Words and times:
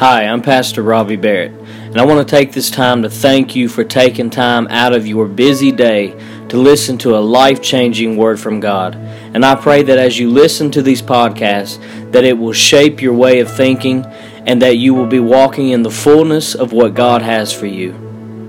Hi, 0.00 0.24
I'm 0.24 0.40
Pastor 0.40 0.82
Robbie 0.82 1.16
Barrett, 1.16 1.52
and 1.52 1.98
I 1.98 2.06
want 2.06 2.26
to 2.26 2.34
take 2.36 2.52
this 2.52 2.70
time 2.70 3.02
to 3.02 3.10
thank 3.10 3.54
you 3.54 3.68
for 3.68 3.84
taking 3.84 4.30
time 4.30 4.66
out 4.68 4.94
of 4.94 5.06
your 5.06 5.26
busy 5.26 5.70
day 5.70 6.18
to 6.48 6.56
listen 6.56 6.96
to 7.00 7.18
a 7.18 7.20
life 7.20 7.60
changing 7.60 8.16
word 8.16 8.40
from 8.40 8.60
God. 8.60 8.94
And 8.94 9.44
I 9.44 9.56
pray 9.56 9.82
that 9.82 9.98
as 9.98 10.18
you 10.18 10.30
listen 10.30 10.70
to 10.70 10.80
these 10.80 11.02
podcasts, 11.02 11.78
that 12.12 12.24
it 12.24 12.38
will 12.38 12.54
shape 12.54 13.02
your 13.02 13.12
way 13.12 13.40
of 13.40 13.54
thinking 13.54 14.06
and 14.46 14.62
that 14.62 14.78
you 14.78 14.94
will 14.94 15.04
be 15.04 15.20
walking 15.20 15.68
in 15.68 15.82
the 15.82 15.90
fullness 15.90 16.54
of 16.54 16.72
what 16.72 16.94
God 16.94 17.20
has 17.20 17.52
for 17.52 17.66
you. 17.66 17.92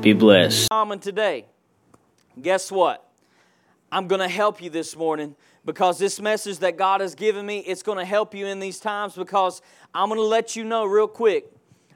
Be 0.01 0.13
blessed. 0.13 0.69
Common 0.69 0.99
today. 0.99 1.47
Guess 2.41 2.71
what? 2.71 3.05
I'm 3.91 4.07
going 4.07 4.21
to 4.21 4.29
help 4.29 4.61
you 4.61 4.69
this 4.69 4.95
morning 4.95 5.35
because 5.65 5.99
this 5.99 6.19
message 6.19 6.59
that 6.59 6.77
God 6.77 7.01
has 7.01 7.15
given 7.15 7.45
me, 7.45 7.59
it's 7.59 7.83
going 7.83 7.97
to 7.97 8.05
help 8.05 8.33
you 8.33 8.47
in 8.47 8.59
these 8.59 8.79
times 8.79 9.15
because 9.15 9.61
I'm 9.93 10.09
going 10.09 10.19
to 10.19 10.25
let 10.25 10.55
you 10.55 10.63
know 10.63 10.85
real 10.85 11.07
quick. 11.07 11.45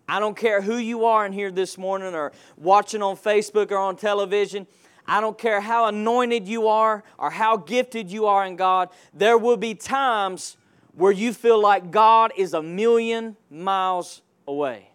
I 0.07 0.20
don't 0.20 0.38
care 0.38 0.61
who 0.61 0.77
you 0.77 1.05
are 1.05 1.25
in 1.25 1.33
here 1.33 1.50
this 1.50 1.78
morning 1.78 2.14
or 2.14 2.32
watching 2.57 3.01
on 3.01 3.18
Facebook 3.18 3.71
or 3.71 3.78
on 3.78 3.96
television. 3.96 4.68
I 5.07 5.19
don't 5.19 5.38
care 5.38 5.61
how 5.61 5.86
anointed 5.86 6.47
you 6.47 6.68
are 6.68 7.04
or 7.18 7.32
how 7.32 7.57
gifted 7.57 8.11
you 8.11 8.28
are 8.28 8.46
in 8.46 8.55
God. 8.55 8.89
There 9.14 9.38
will 9.38 9.57
be 9.57 9.74
times 9.74 10.57
where 10.93 11.11
you 11.11 11.33
feel 11.33 11.60
like 11.60 11.91
God 11.91 12.33
is 12.38 12.54
a 12.54 12.61
million 12.61 13.36
miles 13.50 14.21
away. 14.47 14.89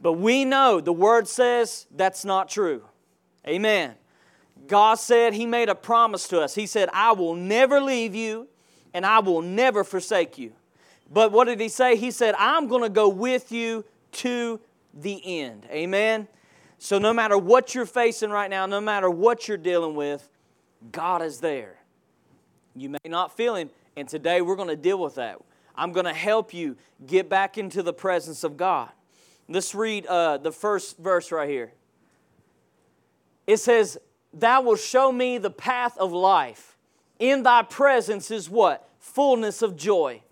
But 0.00 0.14
we 0.14 0.44
know 0.44 0.80
the 0.80 0.92
Word 0.92 1.28
says 1.28 1.86
that's 1.94 2.24
not 2.24 2.48
true. 2.48 2.82
Amen. 3.46 3.94
God 4.72 4.94
said 4.94 5.34
He 5.34 5.44
made 5.44 5.68
a 5.68 5.74
promise 5.74 6.26
to 6.28 6.40
us. 6.40 6.54
He 6.54 6.64
said, 6.64 6.88
I 6.94 7.12
will 7.12 7.34
never 7.34 7.78
leave 7.78 8.14
you 8.14 8.48
and 8.94 9.04
I 9.04 9.18
will 9.18 9.42
never 9.42 9.84
forsake 9.84 10.38
you. 10.38 10.54
But 11.12 11.30
what 11.30 11.44
did 11.44 11.60
He 11.60 11.68
say? 11.68 11.94
He 11.94 12.10
said, 12.10 12.34
I'm 12.38 12.68
going 12.68 12.80
to 12.80 12.88
go 12.88 13.06
with 13.06 13.52
you 13.52 13.84
to 14.12 14.58
the 14.94 15.20
end. 15.42 15.66
Amen. 15.70 16.26
So 16.78 16.98
no 16.98 17.12
matter 17.12 17.36
what 17.36 17.74
you're 17.74 17.84
facing 17.84 18.30
right 18.30 18.48
now, 18.48 18.64
no 18.64 18.80
matter 18.80 19.10
what 19.10 19.46
you're 19.46 19.58
dealing 19.58 19.94
with, 19.94 20.26
God 20.90 21.20
is 21.20 21.40
there. 21.40 21.76
You 22.74 22.88
may 22.88 22.98
not 23.04 23.36
feel 23.36 23.56
Him, 23.56 23.68
and 23.94 24.08
today 24.08 24.40
we're 24.40 24.56
going 24.56 24.68
to 24.68 24.74
deal 24.74 24.98
with 24.98 25.16
that. 25.16 25.38
I'm 25.76 25.92
going 25.92 26.06
to 26.06 26.14
help 26.14 26.54
you 26.54 26.78
get 27.06 27.28
back 27.28 27.58
into 27.58 27.82
the 27.82 27.92
presence 27.92 28.42
of 28.42 28.56
God. 28.56 28.88
Let's 29.50 29.74
read 29.74 30.06
uh, 30.06 30.38
the 30.38 30.50
first 30.50 30.96
verse 30.96 31.30
right 31.30 31.50
here. 31.50 31.74
It 33.46 33.58
says, 33.58 33.98
Thou 34.34 34.62
wilt 34.62 34.80
show 34.80 35.12
me 35.12 35.38
the 35.38 35.50
path 35.50 35.96
of 35.98 36.12
life. 36.12 36.76
In 37.18 37.42
thy 37.42 37.62
presence 37.62 38.30
is 38.30 38.48
what? 38.48 38.88
Fullness 38.98 39.62
of 39.62 39.76
joy. 39.76 40.22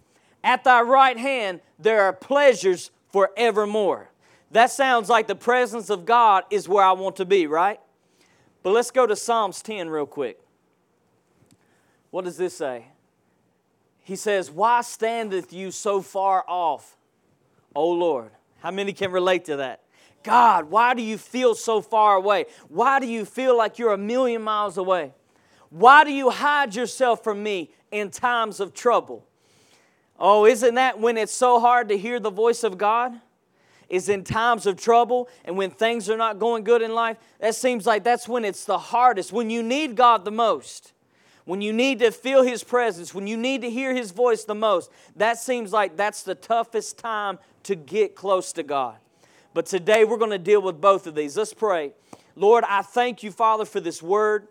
At 0.42 0.64
thy 0.64 0.80
right 0.80 1.16
hand 1.16 1.60
there 1.78 2.02
are 2.02 2.12
pleasures 2.12 2.90
forevermore. 3.12 4.10
That 4.50 4.70
sounds 4.70 5.08
like 5.08 5.26
the 5.26 5.34
presence 5.34 5.90
of 5.90 6.04
God 6.04 6.44
is 6.50 6.68
where 6.68 6.84
I 6.84 6.92
want 6.92 7.16
to 7.16 7.24
be, 7.24 7.46
right? 7.46 7.80
But 8.62 8.70
let's 8.70 8.90
go 8.90 9.06
to 9.06 9.14
Psalms 9.14 9.62
10 9.62 9.88
real 9.88 10.06
quick. 10.06 10.40
What 12.10 12.24
does 12.24 12.36
this 12.36 12.56
say? 12.56 12.86
He 14.02 14.16
says, 14.16 14.50
Why 14.50 14.80
standeth 14.80 15.52
you 15.52 15.70
so 15.70 16.02
far 16.02 16.44
off, 16.48 16.96
O 17.74 17.88
Lord? 17.90 18.32
How 18.58 18.70
many 18.70 18.92
can 18.92 19.12
relate 19.12 19.44
to 19.46 19.56
that? 19.56 19.82
God, 20.22 20.70
why 20.70 20.94
do 20.94 21.02
you 21.02 21.16
feel 21.16 21.54
so 21.54 21.80
far 21.80 22.16
away? 22.16 22.46
Why 22.68 23.00
do 23.00 23.06
you 23.06 23.24
feel 23.24 23.56
like 23.56 23.78
you're 23.78 23.92
a 23.92 23.98
million 23.98 24.42
miles 24.42 24.76
away? 24.76 25.14
Why 25.70 26.04
do 26.04 26.12
you 26.12 26.30
hide 26.30 26.74
yourself 26.74 27.24
from 27.24 27.42
me 27.42 27.70
in 27.90 28.10
times 28.10 28.60
of 28.60 28.74
trouble? 28.74 29.26
Oh, 30.18 30.44
isn't 30.44 30.74
that 30.74 30.98
when 30.98 31.16
it's 31.16 31.32
so 31.32 31.60
hard 31.60 31.88
to 31.88 31.96
hear 31.96 32.20
the 32.20 32.30
voice 32.30 32.62
of 32.62 32.76
God? 32.76 33.20
Is 33.88 34.08
in 34.08 34.22
times 34.22 34.66
of 34.66 34.76
trouble 34.76 35.28
and 35.44 35.56
when 35.56 35.70
things 35.70 36.08
are 36.08 36.16
not 36.16 36.38
going 36.38 36.62
good 36.62 36.80
in 36.80 36.94
life. 36.94 37.16
That 37.40 37.56
seems 37.56 37.86
like 37.86 38.04
that's 38.04 38.28
when 38.28 38.44
it's 38.44 38.64
the 38.64 38.78
hardest, 38.78 39.32
when 39.32 39.50
you 39.50 39.64
need 39.64 39.96
God 39.96 40.24
the 40.24 40.30
most, 40.30 40.92
when 41.44 41.60
you 41.60 41.72
need 41.72 41.98
to 41.98 42.12
feel 42.12 42.44
His 42.44 42.62
presence, 42.62 43.12
when 43.12 43.26
you 43.26 43.36
need 43.36 43.62
to 43.62 43.70
hear 43.70 43.92
His 43.92 44.12
voice 44.12 44.44
the 44.44 44.54
most. 44.54 44.92
That 45.16 45.38
seems 45.38 45.72
like 45.72 45.96
that's 45.96 46.22
the 46.22 46.36
toughest 46.36 46.98
time 46.98 47.40
to 47.64 47.74
get 47.74 48.14
close 48.14 48.52
to 48.52 48.62
God. 48.62 48.98
But 49.52 49.66
today 49.66 50.04
we're 50.04 50.18
going 50.18 50.30
to 50.30 50.38
deal 50.38 50.62
with 50.62 50.80
both 50.80 51.06
of 51.06 51.14
these. 51.14 51.36
Let's 51.36 51.52
pray. 51.52 51.92
Lord, 52.36 52.64
I 52.68 52.82
thank 52.82 53.22
you, 53.22 53.30
Father, 53.32 53.64
for 53.64 53.80
this 53.80 54.02
word. 54.02 54.48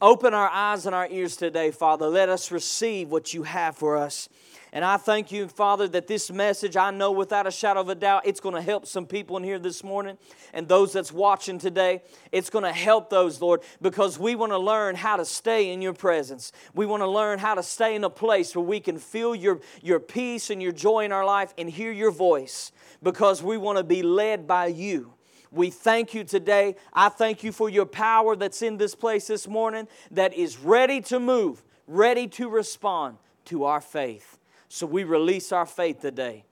Open 0.00 0.34
our 0.34 0.48
eyes 0.48 0.86
and 0.86 0.94
our 0.94 1.06
ears 1.08 1.36
today, 1.36 1.70
Father. 1.70 2.08
Let 2.08 2.28
us 2.28 2.50
receive 2.50 3.10
what 3.10 3.32
you 3.32 3.44
have 3.44 3.76
for 3.76 3.96
us. 3.96 4.28
And 4.74 4.86
I 4.86 4.96
thank 4.96 5.30
you, 5.30 5.48
Father, 5.48 5.86
that 5.88 6.06
this 6.06 6.30
message, 6.30 6.78
I 6.78 6.90
know 6.90 7.12
without 7.12 7.46
a 7.46 7.50
shadow 7.50 7.80
of 7.82 7.90
a 7.90 7.94
doubt, 7.94 8.22
it's 8.24 8.40
going 8.40 8.54
to 8.54 8.62
help 8.62 8.86
some 8.86 9.06
people 9.06 9.36
in 9.36 9.44
here 9.44 9.58
this 9.58 9.84
morning 9.84 10.16
and 10.54 10.66
those 10.66 10.94
that's 10.94 11.12
watching 11.12 11.58
today. 11.58 12.02
It's 12.32 12.48
going 12.48 12.64
to 12.64 12.72
help 12.72 13.10
those, 13.10 13.40
Lord, 13.40 13.60
because 13.82 14.18
we 14.18 14.34
want 14.34 14.50
to 14.50 14.58
learn 14.58 14.96
how 14.96 15.18
to 15.18 15.26
stay 15.26 15.70
in 15.72 15.82
your 15.82 15.92
presence. 15.92 16.52
We 16.74 16.86
want 16.86 17.02
to 17.02 17.06
learn 17.06 17.38
how 17.38 17.54
to 17.54 17.62
stay 17.62 17.94
in 17.94 18.02
a 18.02 18.10
place 18.10 18.56
where 18.56 18.64
we 18.64 18.80
can 18.80 18.98
feel 18.98 19.34
your, 19.34 19.60
your 19.82 20.00
peace 20.00 20.48
and 20.48 20.62
your 20.62 20.72
joy 20.72 21.04
in 21.04 21.12
our 21.12 21.26
life 21.26 21.52
and 21.58 21.68
hear 21.68 21.92
your 21.92 22.10
voice 22.10 22.72
because 23.02 23.42
we 23.42 23.56
want 23.56 23.78
to 23.78 23.84
be 23.84 24.02
led 24.02 24.46
by 24.46 24.66
you. 24.66 25.14
We 25.50 25.70
thank 25.70 26.14
you 26.14 26.24
today. 26.24 26.76
I 26.94 27.10
thank 27.10 27.44
you 27.44 27.52
for 27.52 27.68
your 27.68 27.84
power 27.84 28.36
that's 28.36 28.62
in 28.62 28.78
this 28.78 28.94
place 28.94 29.26
this 29.26 29.46
morning 29.46 29.86
that 30.10 30.32
is 30.32 30.58
ready 30.58 31.02
to 31.02 31.20
move, 31.20 31.62
ready 31.86 32.26
to 32.28 32.48
respond 32.48 33.18
to 33.46 33.64
our 33.64 33.80
faith. 33.80 34.38
So 34.68 34.86
we 34.86 35.04
release 35.04 35.52
our 35.52 35.66
faith 35.66 36.00
today. 36.00 36.44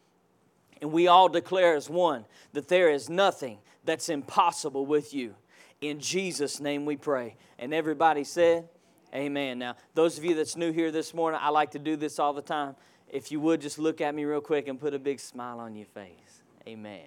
And 0.83 0.93
we 0.93 1.09
all 1.09 1.28
declare 1.28 1.75
as 1.75 1.88
one 1.88 2.27
that 2.53 2.69
there 2.69 2.91
is 2.91 3.09
nothing 3.09 3.59
that's 3.84 4.09
impossible 4.09 4.84
with 4.84 5.15
you. 5.15 5.34
In 5.81 5.99
Jesus' 5.99 6.61
name 6.61 6.84
we 6.84 6.97
pray. 6.97 7.37
And 7.59 7.72
everybody 7.72 8.25
said, 8.25 8.69
Amen. 9.15 9.59
Now, 9.59 9.75
those 9.94 10.19
of 10.19 10.25
you 10.25 10.34
that's 10.34 10.56
new 10.56 10.71
here 10.71 10.93
this 10.93 11.12
morning, 11.12 11.41
I 11.43 11.49
like 11.49 11.72
to 11.72 11.81
do 11.81 11.97
this 11.97 12.19
all 12.21 12.32
the 12.32 12.43
time. 12.43 12.77
If 13.09 13.32
you 13.32 13.41
would 13.41 13.61
just 13.61 13.78
look 13.78 14.00
at 14.00 14.15
me 14.15 14.25
real 14.25 14.41
quick 14.41 14.69
and 14.69 14.78
put 14.78 14.94
a 14.94 14.99
big 14.99 15.19
smile 15.19 15.59
on 15.59 15.75
your 15.75 15.87
face. 15.87 16.29
Amen. 16.66 17.06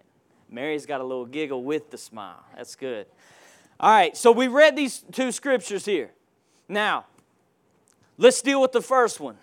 Mary's 0.49 0.85
got 0.85 1.01
a 1.01 1.03
little 1.03 1.25
giggle 1.25 1.63
with 1.63 1.89
the 1.89 1.97
smile. 1.97 2.43
That's 2.55 2.75
good. 2.75 3.07
All 3.79 3.89
right, 3.89 4.15
so 4.15 4.31
we 4.31 4.47
read 4.47 4.75
these 4.75 5.03
two 5.11 5.31
scriptures 5.31 5.85
here. 5.85 6.11
Now, 6.69 7.05
let's 8.17 8.41
deal 8.41 8.61
with 8.61 8.71
the 8.71 8.81
first 8.81 9.19
one. 9.19 9.37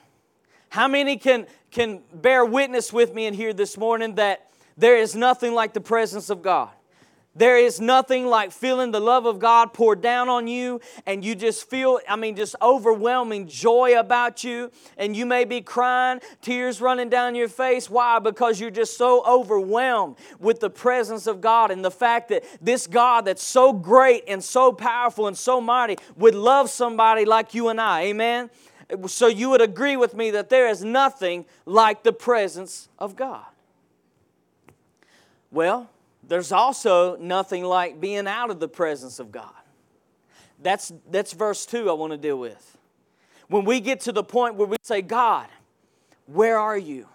How 0.68 0.86
many 0.86 1.16
can, 1.16 1.46
can 1.70 2.00
bear 2.14 2.44
witness 2.44 2.92
with 2.92 3.12
me 3.12 3.26
in 3.26 3.34
here 3.34 3.52
this 3.52 3.76
morning 3.76 4.14
that 4.14 4.50
there 4.76 4.96
is 4.96 5.14
nothing 5.14 5.52
like 5.52 5.74
the 5.74 5.80
presence 5.80 6.30
of 6.30 6.42
God? 6.42 6.70
There 7.40 7.56
is 7.56 7.80
nothing 7.80 8.26
like 8.26 8.52
feeling 8.52 8.90
the 8.90 9.00
love 9.00 9.24
of 9.24 9.38
God 9.38 9.72
poured 9.72 10.02
down 10.02 10.28
on 10.28 10.46
you, 10.46 10.78
and 11.06 11.24
you 11.24 11.34
just 11.34 11.70
feel, 11.70 11.98
I 12.06 12.14
mean, 12.16 12.36
just 12.36 12.54
overwhelming 12.60 13.48
joy 13.48 13.98
about 13.98 14.44
you. 14.44 14.70
And 14.98 15.16
you 15.16 15.24
may 15.24 15.46
be 15.46 15.62
crying, 15.62 16.20
tears 16.42 16.82
running 16.82 17.08
down 17.08 17.34
your 17.34 17.48
face. 17.48 17.88
Why? 17.88 18.18
Because 18.18 18.60
you're 18.60 18.70
just 18.70 18.98
so 18.98 19.24
overwhelmed 19.24 20.16
with 20.38 20.60
the 20.60 20.68
presence 20.68 21.26
of 21.26 21.40
God 21.40 21.70
and 21.70 21.82
the 21.82 21.90
fact 21.90 22.28
that 22.28 22.44
this 22.60 22.86
God 22.86 23.24
that's 23.24 23.42
so 23.42 23.72
great 23.72 24.24
and 24.28 24.44
so 24.44 24.70
powerful 24.70 25.26
and 25.26 25.34
so 25.34 25.62
mighty 25.62 25.96
would 26.16 26.34
love 26.34 26.68
somebody 26.68 27.24
like 27.24 27.54
you 27.54 27.70
and 27.70 27.80
I. 27.80 28.02
Amen? 28.02 28.50
So 29.06 29.28
you 29.28 29.48
would 29.48 29.62
agree 29.62 29.96
with 29.96 30.12
me 30.12 30.30
that 30.32 30.50
there 30.50 30.68
is 30.68 30.84
nothing 30.84 31.46
like 31.64 32.02
the 32.02 32.12
presence 32.12 32.90
of 32.98 33.16
God. 33.16 33.46
Well, 35.50 35.88
there's 36.30 36.52
also 36.52 37.16
nothing 37.16 37.64
like 37.64 38.00
being 38.00 38.28
out 38.28 38.50
of 38.50 38.60
the 38.60 38.68
presence 38.68 39.18
of 39.18 39.32
God. 39.32 39.50
That's, 40.62 40.92
that's 41.10 41.32
verse 41.32 41.66
2 41.66 41.90
I 41.90 41.92
want 41.94 42.12
to 42.12 42.16
deal 42.16 42.38
with. 42.38 42.78
When 43.48 43.64
we 43.64 43.80
get 43.80 44.02
to 44.02 44.12
the 44.12 44.22
point 44.22 44.54
where 44.54 44.68
we 44.68 44.76
say, 44.80 45.02
God, 45.02 45.48
where 46.26 46.56
are 46.56 46.78
you? 46.78 47.08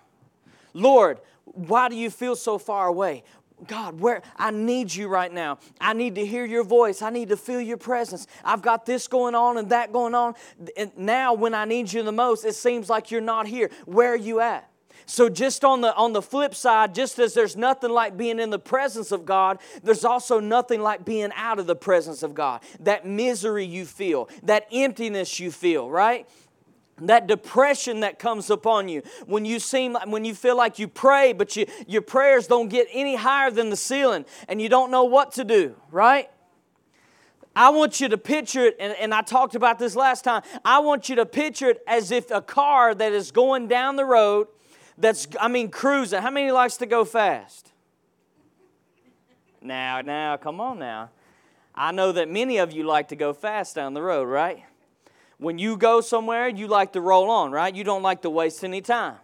Lord, 0.74 1.22
why 1.46 1.88
do 1.88 1.96
you 1.96 2.10
feel 2.10 2.36
so 2.36 2.58
far 2.58 2.88
away? 2.88 3.24
God, 3.66 4.02
where 4.02 4.22
I 4.36 4.52
need 4.52 4.94
you 4.94 5.08
right 5.08 5.32
now. 5.32 5.60
I 5.80 5.94
need 5.94 6.16
to 6.16 6.26
hear 6.26 6.44
your 6.44 6.66
voice. 6.66 7.02
I 7.02 7.10
need 7.10 7.30
to 7.30 7.38
feel 7.38 7.62
your 7.62 7.78
presence. 7.78 8.28
I've 8.44 8.62
got 8.62 8.86
this 8.86 9.08
going 9.08 9.34
on 9.34 9.58
and 9.58 9.70
that 9.70 9.94
going 9.94 10.14
on. 10.14 10.34
And 10.76 10.92
now 10.98 11.34
when 11.34 11.54
I 11.54 11.64
need 11.64 11.94
you 11.94 12.04
the 12.04 12.12
most, 12.12 12.44
it 12.44 12.56
seems 12.56 12.90
like 12.90 13.12
you're 13.12 13.22
not 13.22 13.48
here. 13.48 13.72
Where 13.86 14.12
are 14.12 14.18
you 14.18 14.42
at? 14.42 14.70
So 15.06 15.30
just 15.30 15.64
on 15.64 15.82
the 15.82 15.96
on 15.96 16.14
the 16.14 16.22
flip 16.22 16.56
side, 16.56 16.96
just 16.96 17.20
as 17.20 17.34
there's 17.34 17.56
nothing 17.56 17.92
like 17.92 18.18
being 18.18 18.40
in 18.40 18.50
the 18.50 18.60
presence 18.60 19.12
of 19.12 19.26
God, 19.26 19.60
there's 19.84 20.06
also 20.06 20.40
nothing 20.40 20.82
like 20.82 21.06
being 21.06 21.32
out 21.36 21.60
of 21.60 21.68
the 21.68 21.76
presence 21.76 22.24
of 22.24 22.34
God. 22.34 22.62
That 22.80 23.06
misery 23.06 23.66
you 23.66 23.86
feel, 23.86 24.30
that 24.44 24.68
emptiness 24.72 25.40
you 25.40 25.52
feel, 25.52 25.90
right? 25.90 26.28
that 27.02 27.28
depression 27.28 28.02
that 28.02 28.20
comes 28.20 28.50
upon 28.50 28.88
you 28.88 29.02
when 29.26 29.44
you 29.44 29.60
seem 29.60 29.94
like, 29.94 30.08
when 30.08 30.24
you 30.24 30.34
feel 30.34 30.56
like 30.56 30.80
you 30.80 30.88
pray 30.88 31.34
but 31.34 31.56
you, 31.56 31.66
your 31.88 32.02
prayers 32.02 32.48
don't 32.48 32.70
get 32.70 32.88
any 32.94 33.16
higher 33.16 33.52
than 33.52 33.70
the 33.70 33.76
ceiling 33.76 34.26
and 34.48 34.62
you 34.62 34.70
don't 34.70 34.92
know 34.92 35.04
what 35.04 35.34
to 35.34 35.44
do 35.44 35.76
right 35.92 36.30
i 37.54 37.70
want 37.70 38.00
you 38.00 38.08
to 38.08 38.18
picture 38.18 38.68
it 38.68 38.78
and, 38.80 38.96
and 38.98 39.14
i 39.14 39.22
talked 39.22 39.56
about 39.56 39.78
this 39.78 39.96
last 39.96 40.24
time 40.24 40.42
i 40.64 40.80
want 40.80 41.10
you 41.10 41.18
to 41.18 41.26
picture 41.26 41.72
it 41.72 41.84
as 41.86 42.12
if 42.12 42.32
a 42.32 42.42
car 42.42 42.96
that 42.96 43.12
is 43.12 43.32
going 43.32 43.68
down 43.68 43.98
the 43.98 44.06
road 44.06 44.48
that's, 44.98 45.28
I 45.40 45.48
mean, 45.48 45.70
cruising. 45.70 46.22
How 46.22 46.32
many 46.32 46.52
likes 46.52 46.78
to 46.78 46.86
go 46.86 47.06
fast? 47.06 47.72
Now, 49.62 50.02
now, 50.02 50.38
come 50.38 50.62
on 50.62 50.80
now. 50.80 51.10
I 51.74 51.92
know 51.92 52.12
that 52.14 52.30
many 52.30 52.58
of 52.58 52.72
you 52.72 52.84
like 52.84 53.10
to 53.10 53.16
go 53.16 53.34
fast 53.34 53.76
down 53.76 53.94
the 53.94 54.02
road, 54.02 54.26
right? 54.26 54.64
When 55.38 55.58
you 55.58 55.76
go 55.76 56.00
somewhere, 56.00 56.48
you 56.48 56.68
like 56.68 56.94
to 56.94 57.02
roll 57.02 57.30
on, 57.30 57.52
right? 57.52 57.76
You 57.76 57.84
don't 57.84 58.04
like 58.04 58.22
to 58.22 58.30
waste 58.30 58.64
any 58.64 58.82
time. 58.82 59.18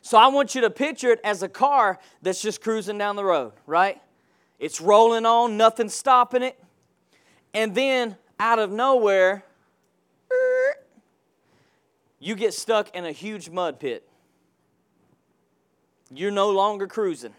So 0.00 0.16
I 0.16 0.28
want 0.28 0.54
you 0.54 0.62
to 0.62 0.70
picture 0.70 1.10
it 1.10 1.20
as 1.22 1.42
a 1.42 1.48
car 1.48 1.98
that's 2.22 2.40
just 2.40 2.62
cruising 2.62 2.96
down 2.96 3.16
the 3.16 3.24
road, 3.24 3.52
right? 3.66 4.00
It's 4.58 4.80
rolling 4.80 5.26
on, 5.26 5.56
nothing's 5.56 5.94
stopping 5.94 6.42
it. 6.42 6.58
And 7.52 7.74
then 7.74 8.16
out 8.40 8.58
of 8.58 8.70
nowhere, 8.70 9.44
you 12.18 12.34
get 12.34 12.54
stuck 12.54 12.94
in 12.94 13.04
a 13.04 13.12
huge 13.12 13.50
mud 13.50 13.78
pit. 13.80 14.08
You're 16.10 16.30
no 16.30 16.50
longer 16.50 16.86
cruising. 16.86 17.34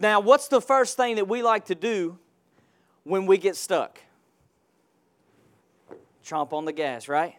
Now, 0.00 0.20
what's 0.20 0.48
the 0.48 0.60
first 0.60 0.96
thing 0.96 1.16
that 1.16 1.28
we 1.28 1.42
like 1.42 1.66
to 1.66 1.74
do 1.74 2.18
when 3.04 3.26
we 3.26 3.38
get 3.38 3.56
stuck? 3.56 3.98
Chomp 6.24 6.52
on 6.52 6.66
the 6.66 6.72
gas, 6.72 7.08
right? 7.08 7.34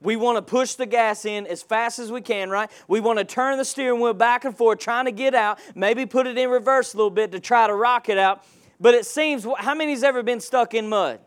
We 0.00 0.16
want 0.16 0.36
to 0.36 0.42
push 0.42 0.74
the 0.74 0.86
gas 0.86 1.24
in 1.24 1.46
as 1.46 1.62
fast 1.62 2.00
as 2.00 2.10
we 2.10 2.20
can, 2.20 2.50
right? 2.50 2.68
We 2.88 2.98
want 2.98 3.20
to 3.20 3.24
turn 3.24 3.56
the 3.58 3.64
steering 3.64 4.00
wheel 4.00 4.12
back 4.12 4.44
and 4.44 4.56
forth, 4.56 4.80
trying 4.80 5.04
to 5.04 5.12
get 5.12 5.34
out, 5.34 5.60
maybe 5.76 6.06
put 6.06 6.26
it 6.26 6.36
in 6.36 6.50
reverse 6.50 6.94
a 6.94 6.96
little 6.96 7.10
bit 7.10 7.30
to 7.32 7.40
try 7.40 7.68
to 7.68 7.74
rock 7.74 8.08
it 8.08 8.18
out. 8.18 8.44
But 8.80 8.94
it 8.94 9.06
seems, 9.06 9.46
how 9.58 9.74
many's 9.74 10.02
ever 10.02 10.24
been 10.24 10.40
stuck 10.40 10.74
in 10.74 10.88
mud? 10.88 11.20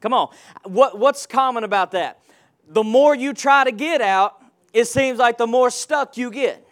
Come 0.00 0.12
on. 0.12 0.28
What, 0.64 0.98
what's 0.98 1.26
common 1.26 1.64
about 1.64 1.92
that? 1.92 2.20
The 2.68 2.84
more 2.84 3.14
you 3.14 3.32
try 3.32 3.64
to 3.64 3.72
get 3.72 4.02
out, 4.02 4.39
it 4.72 4.86
seems 4.86 5.18
like 5.18 5.38
the 5.38 5.46
more 5.46 5.70
stuck 5.70 6.16
you 6.16 6.30
get. 6.30 6.66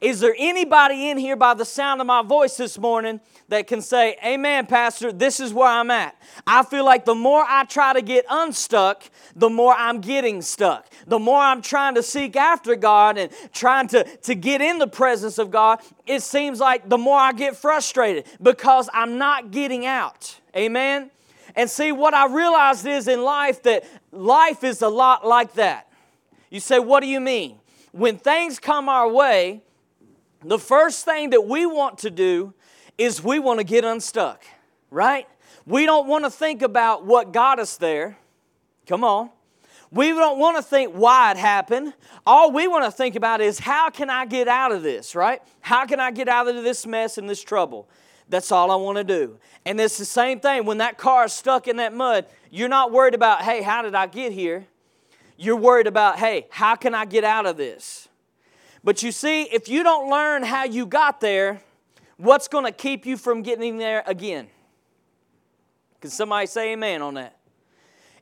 Is 0.00 0.20
there 0.20 0.34
anybody 0.36 1.08
in 1.08 1.16
here 1.16 1.36
by 1.36 1.54
the 1.54 1.64
sound 1.64 2.02
of 2.02 2.06
my 2.06 2.22
voice 2.22 2.56
this 2.58 2.78
morning 2.78 3.18
that 3.48 3.66
can 3.66 3.80
say, 3.80 4.16
Amen, 4.22 4.66
Pastor, 4.66 5.10
this 5.10 5.40
is 5.40 5.54
where 5.54 5.68
I'm 5.68 5.90
at? 5.90 6.20
I 6.46 6.64
feel 6.64 6.84
like 6.84 7.06
the 7.06 7.14
more 7.14 7.42
I 7.46 7.64
try 7.64 7.94
to 7.94 8.02
get 8.02 8.26
unstuck, 8.28 9.04
the 9.34 9.48
more 9.48 9.74
I'm 9.74 10.02
getting 10.02 10.42
stuck. 10.42 10.86
The 11.06 11.18
more 11.18 11.40
I'm 11.40 11.62
trying 11.62 11.94
to 11.94 12.02
seek 12.02 12.36
after 12.36 12.76
God 12.76 13.16
and 13.16 13.32
trying 13.54 13.88
to, 13.88 14.04
to 14.04 14.34
get 14.34 14.60
in 14.60 14.78
the 14.78 14.86
presence 14.86 15.38
of 15.38 15.50
God, 15.50 15.80
it 16.06 16.22
seems 16.22 16.60
like 16.60 16.90
the 16.90 16.98
more 16.98 17.18
I 17.18 17.32
get 17.32 17.56
frustrated 17.56 18.26
because 18.42 18.90
I'm 18.92 19.16
not 19.16 19.50
getting 19.50 19.86
out. 19.86 20.38
Amen? 20.54 21.10
And 21.54 21.70
see, 21.70 21.90
what 21.90 22.12
I 22.12 22.26
realized 22.26 22.84
is 22.84 23.08
in 23.08 23.22
life 23.22 23.62
that 23.62 23.84
life 24.12 24.62
is 24.62 24.82
a 24.82 24.88
lot 24.88 25.26
like 25.26 25.54
that. 25.54 25.88
You 26.50 26.60
say, 26.60 26.78
What 26.78 27.00
do 27.00 27.06
you 27.06 27.20
mean? 27.20 27.58
When 27.92 28.18
things 28.18 28.58
come 28.58 28.88
our 28.88 29.08
way, 29.08 29.62
the 30.44 30.58
first 30.58 31.04
thing 31.04 31.30
that 31.30 31.46
we 31.46 31.66
want 31.66 31.98
to 31.98 32.10
do 32.10 32.54
is 32.98 33.22
we 33.22 33.38
want 33.38 33.58
to 33.58 33.64
get 33.64 33.84
unstuck, 33.84 34.44
right? 34.90 35.26
We 35.66 35.86
don't 35.86 36.06
want 36.06 36.24
to 36.24 36.30
think 36.30 36.62
about 36.62 37.04
what 37.04 37.32
got 37.32 37.58
us 37.58 37.76
there. 37.76 38.16
Come 38.86 39.02
on. 39.02 39.30
We 39.90 40.10
don't 40.10 40.38
want 40.38 40.56
to 40.56 40.62
think 40.62 40.92
why 40.92 41.30
it 41.30 41.36
happened. 41.36 41.94
All 42.26 42.52
we 42.52 42.66
want 42.68 42.84
to 42.84 42.90
think 42.90 43.16
about 43.16 43.40
is 43.40 43.58
how 43.58 43.90
can 43.90 44.10
I 44.10 44.26
get 44.26 44.48
out 44.48 44.72
of 44.72 44.82
this, 44.82 45.14
right? 45.14 45.40
How 45.60 45.86
can 45.86 46.00
I 46.00 46.10
get 46.10 46.28
out 46.28 46.48
of 46.48 46.62
this 46.62 46.86
mess 46.86 47.18
and 47.18 47.28
this 47.28 47.42
trouble? 47.42 47.88
That's 48.28 48.50
all 48.50 48.70
I 48.70 48.76
want 48.76 48.98
to 48.98 49.04
do. 49.04 49.38
And 49.64 49.80
it's 49.80 49.98
the 49.98 50.04
same 50.04 50.40
thing 50.40 50.64
when 50.64 50.78
that 50.78 50.98
car 50.98 51.26
is 51.26 51.32
stuck 51.32 51.68
in 51.68 51.76
that 51.76 51.94
mud. 51.94 52.26
You're 52.50 52.68
not 52.68 52.90
worried 52.90 53.14
about, 53.14 53.42
hey, 53.42 53.62
how 53.62 53.82
did 53.82 53.94
I 53.94 54.06
get 54.06 54.32
here? 54.32 54.66
You're 55.36 55.56
worried 55.56 55.86
about, 55.86 56.18
hey, 56.18 56.46
how 56.50 56.76
can 56.76 56.94
I 56.94 57.04
get 57.04 57.24
out 57.24 57.46
of 57.46 57.56
this? 57.56 58.08
But 58.82 59.02
you 59.02 59.12
see, 59.12 59.42
if 59.42 59.68
you 59.68 59.82
don't 59.82 60.10
learn 60.10 60.42
how 60.42 60.64
you 60.64 60.86
got 60.86 61.20
there, 61.20 61.60
what's 62.16 62.48
going 62.48 62.64
to 62.64 62.72
keep 62.72 63.04
you 63.04 63.16
from 63.16 63.42
getting 63.42 63.78
there 63.78 64.02
again? 64.06 64.48
Can 66.00 66.10
somebody 66.10 66.46
say 66.46 66.72
amen 66.72 67.02
on 67.02 67.14
that? 67.14 67.36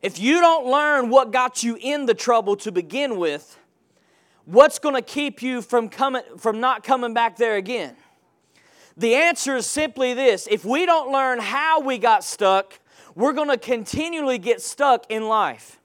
If 0.02 0.19
you 0.19 0.40
don't 0.40 0.66
learn 0.66 1.08
what 1.11 1.32
got 1.32 1.62
you 1.62 1.78
in 1.81 2.06
the 2.06 2.14
trouble 2.14 2.56
to 2.56 2.72
begin 2.72 3.16
with, 3.16 3.58
what's 4.44 4.78
going 4.78 4.94
to 4.94 5.02
keep 5.02 5.43
you 5.43 5.62
from 5.62 5.88
coming 5.88 6.22
from 6.38 6.61
not 6.61 6.82
coming 6.82 7.14
back 7.14 7.37
there 7.37 7.56
again? 7.56 7.96
The 8.96 9.14
answer 9.14 9.56
is 9.56 9.66
simply 9.66 10.14
this. 10.14 10.46
If 10.50 10.64
we 10.64 10.87
don't 10.87 11.11
learn 11.11 11.40
how 11.40 11.81
we 11.81 11.99
got 11.99 12.22
stuck, 12.22 12.78
we're 13.14 13.32
going 13.32 13.49
to 13.49 13.56
continually 13.56 14.38
get 14.38 14.61
stuck 14.61 15.05
in 15.08 15.26
life. 15.26 15.81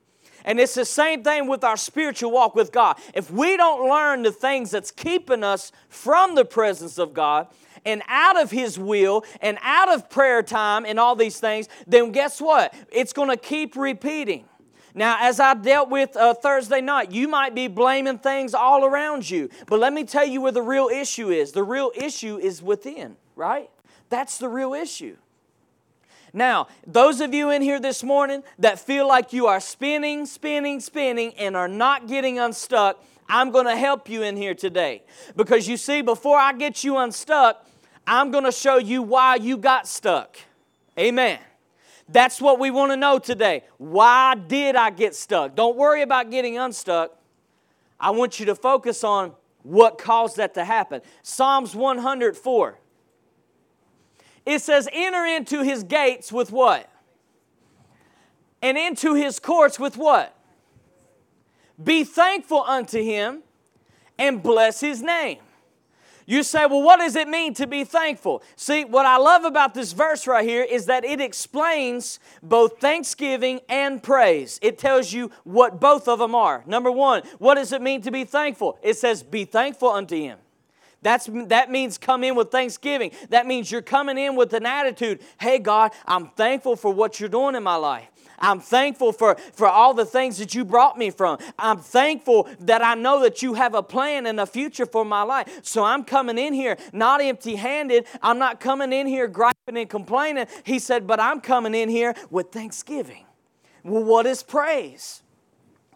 And 0.50 0.60
it's 0.60 0.74
the 0.74 0.84
same 0.84 1.24
thing 1.24 1.48
with 1.48 1.63
our 1.63 1.78
spiritual 1.78 2.31
walk 2.31 2.56
with 2.56 2.72
God. 2.72 2.98
If 3.13 3.30
we 3.30 3.56
don't 3.56 3.88
learn 3.88 4.24
the 4.24 4.31
things 4.31 4.72
that's 4.72 4.90
keeping 4.90 5.44
us 5.44 5.72
from 5.90 6.34
the 6.34 6.44
presence 6.44 6.98
of 6.98 7.13
God 7.13 7.50
and 7.86 8.01
out 8.07 8.42
of 8.42 8.50
His 8.50 8.80
will 8.80 9.24
and 9.42 9.60
out 9.62 9.94
of 9.94 10.10
prayer 10.10 10.42
time 10.42 10.88
and 10.88 11.00
all 11.00 11.16
these 11.16 11.40
things, 11.40 11.69
then 11.86 12.12
guess 12.12 12.42
what? 12.42 12.74
It's 12.92 13.13
going 13.13 13.30
to 13.30 13.38
keep 13.38 13.75
repeating. 13.75 14.46
Now, 14.96 15.18
as 15.22 15.40
I 15.40 15.54
dealt 15.54 15.92
with 15.92 16.18
uh, 16.18 16.34
Thursday 16.34 16.81
night, 16.81 17.12
you 17.12 17.28
might 17.28 17.54
be 17.54 17.68
blaming 17.68 18.18
things 18.18 18.56
all 18.56 18.84
around 18.84 19.30
you. 19.30 19.51
But 19.68 19.80
let 19.80 19.94
me 19.94 20.04
tell 20.04 20.25
you 20.25 20.42
where 20.42 20.51
the 20.51 20.63
real 20.63 20.88
issue 20.88 21.30
is. 21.30 21.51
The 21.51 21.62
real 21.62 21.92
issue 21.96 22.40
is 22.40 22.63
within, 22.63 23.18
right? 23.36 23.69
That's 24.10 24.40
the 24.40 24.50
real 24.50 24.74
issue. 24.74 25.16
Now, 26.33 26.67
those 26.85 27.21
of 27.21 27.33
you 27.33 27.49
in 27.49 27.61
here 27.61 27.79
this 27.79 28.03
morning 28.03 28.43
that 28.59 28.79
feel 28.79 29.07
like 29.07 29.33
you 29.33 29.47
are 29.47 29.59
spinning, 29.59 30.25
spinning, 30.25 30.79
spinning, 30.79 31.33
and 31.35 31.55
are 31.55 31.67
not 31.67 32.07
getting 32.07 32.39
unstuck, 32.39 33.03
I'm 33.27 33.51
going 33.51 33.65
to 33.65 33.75
help 33.75 34.09
you 34.09 34.23
in 34.23 34.35
here 34.35 34.55
today. 34.55 35.03
Because 35.35 35.67
you 35.67 35.77
see, 35.77 36.01
before 36.01 36.37
I 36.37 36.53
get 36.53 36.83
you 36.83 36.97
unstuck, 36.97 37.65
I'm 38.07 38.31
going 38.31 38.43
to 38.43 38.51
show 38.51 38.77
you 38.77 39.01
why 39.03 39.35
you 39.35 39.57
got 39.57 39.87
stuck. 39.87 40.37
Amen. 40.97 41.39
That's 42.07 42.41
what 42.41 42.59
we 42.59 42.71
want 42.71 42.91
to 42.91 42.97
know 42.97 43.19
today. 43.19 43.63
Why 43.77 44.35
did 44.35 44.75
I 44.75 44.89
get 44.89 45.13
stuck? 45.15 45.55
Don't 45.55 45.77
worry 45.77 46.01
about 46.01 46.31
getting 46.31 46.57
unstuck. 46.57 47.15
I 47.99 48.09
want 48.11 48.39
you 48.39 48.47
to 48.47 48.55
focus 48.55 49.03
on 49.03 49.33
what 49.61 49.99
caused 49.99 50.37
that 50.37 50.55
to 50.55 50.65
happen. 50.65 51.01
Psalms 51.21 51.75
104. 51.75 52.79
It 54.45 54.59
says, 54.62 54.88
enter 54.91 55.25
into 55.25 55.63
his 55.63 55.83
gates 55.83 56.31
with 56.31 56.51
what? 56.51 56.89
And 58.62 58.77
into 58.77 59.13
his 59.13 59.39
courts 59.39 59.80
with 59.80 59.97
what? 59.97 60.36
Be 61.81 62.03
thankful 62.03 62.62
unto 62.63 63.01
him 63.01 63.44
and 64.18 64.44
bless 64.44 64.81
his 64.81 65.01
name. 65.01 65.39
You 66.25 66.44
say, 66.44 66.68
well, 66.68 66.83
what 66.83 67.00
does 67.00 67.15
it 67.15 67.27
mean 67.27 67.55
to 67.55 67.65
be 67.65 67.84
thankful? 67.84 68.43
See, 68.55 68.86
what 68.86 69.08
I 69.08 69.17
love 69.17 69.46
about 69.46 69.74
this 69.74 69.93
verse 69.93 70.27
right 70.27 70.48
here 70.48 70.62
is 70.62 70.86
that 70.86 71.03
it 71.03 71.19
explains 71.19 72.19
both 72.43 72.79
thanksgiving 72.79 73.62
and 73.67 74.03
praise. 74.03 74.60
It 74.62 74.77
tells 74.77 75.12
you 75.12 75.31
what 75.43 75.79
both 75.79 76.08
of 76.08 76.19
them 76.19 76.36
are. 76.36 76.63
Number 76.67 76.91
one, 76.91 77.24
what 77.39 77.55
does 77.55 77.72
it 77.72 77.81
mean 77.81 78.01
to 78.01 78.12
be 78.12 78.25
thankful? 78.25 78.77
It 78.84 78.96
says, 78.98 79.24
be 79.24 79.43
thankful 79.43 79.89
unto 79.89 80.15
him. 80.15 80.38
That's, 81.01 81.29
that 81.46 81.72
means 81.72 81.98
come 81.98 82.24
in 82.24 82.36
with 82.36 82.51
thanksgiving. 82.51 83.12
That 83.29 83.48
means 83.48 83.72
you're 83.72 83.82
coming 83.82 84.18
in 84.18 84.36
with 84.36 84.53
an 84.53 84.65
attitude 84.65 85.22
hey, 85.39 85.60
God, 85.60 85.91
I'm 86.06 86.27
thankful 86.27 86.75
for 86.75 86.94
what 86.94 87.20
you're 87.20 87.29
doing 87.29 87.56
in 87.56 87.63
my 87.63 87.75
life. 87.75 88.08
I'm 88.39 88.60
thankful 88.60 89.12
for, 89.12 89.36
for 89.53 89.68
all 89.68 89.94
the 89.94 90.06
things 90.06 90.38
that 90.38 90.56
you 90.56 90.63
brought 90.65 90.98
me 90.98 91.10
from. 91.10 91.39
I'm 91.58 91.79
thankful 91.79 92.48
that 92.62 92.82
I 92.82 92.96
know 92.96 93.22
that 93.24 93.41
you 93.41 93.53
have 93.56 93.74
a 93.74 93.84
plan 93.84 94.25
and 94.25 94.39
a 94.39 94.46
future 94.46 94.86
for 94.86 95.03
my 95.06 95.24
life. 95.24 95.60
So 95.63 95.84
I'm 95.84 96.03
coming 96.03 96.38
in 96.38 96.53
here 96.53 96.77
not 96.94 97.22
empty 97.22 97.56
handed. 97.56 98.06
I'm 98.22 98.39
not 98.39 98.60
coming 98.60 98.94
in 98.94 99.08
here 99.08 99.27
griping 99.27 99.77
and 99.77 99.89
complaining. 99.89 100.48
He 100.63 100.79
said, 100.79 101.06
but 101.06 101.20
I'm 101.20 101.41
coming 101.41 101.75
in 101.75 101.89
here 101.89 102.15
with 102.29 102.51
thanksgiving. 102.51 103.25
Well, 103.84 104.03
what 104.03 104.25
is 104.25 104.44
praise? 104.44 105.22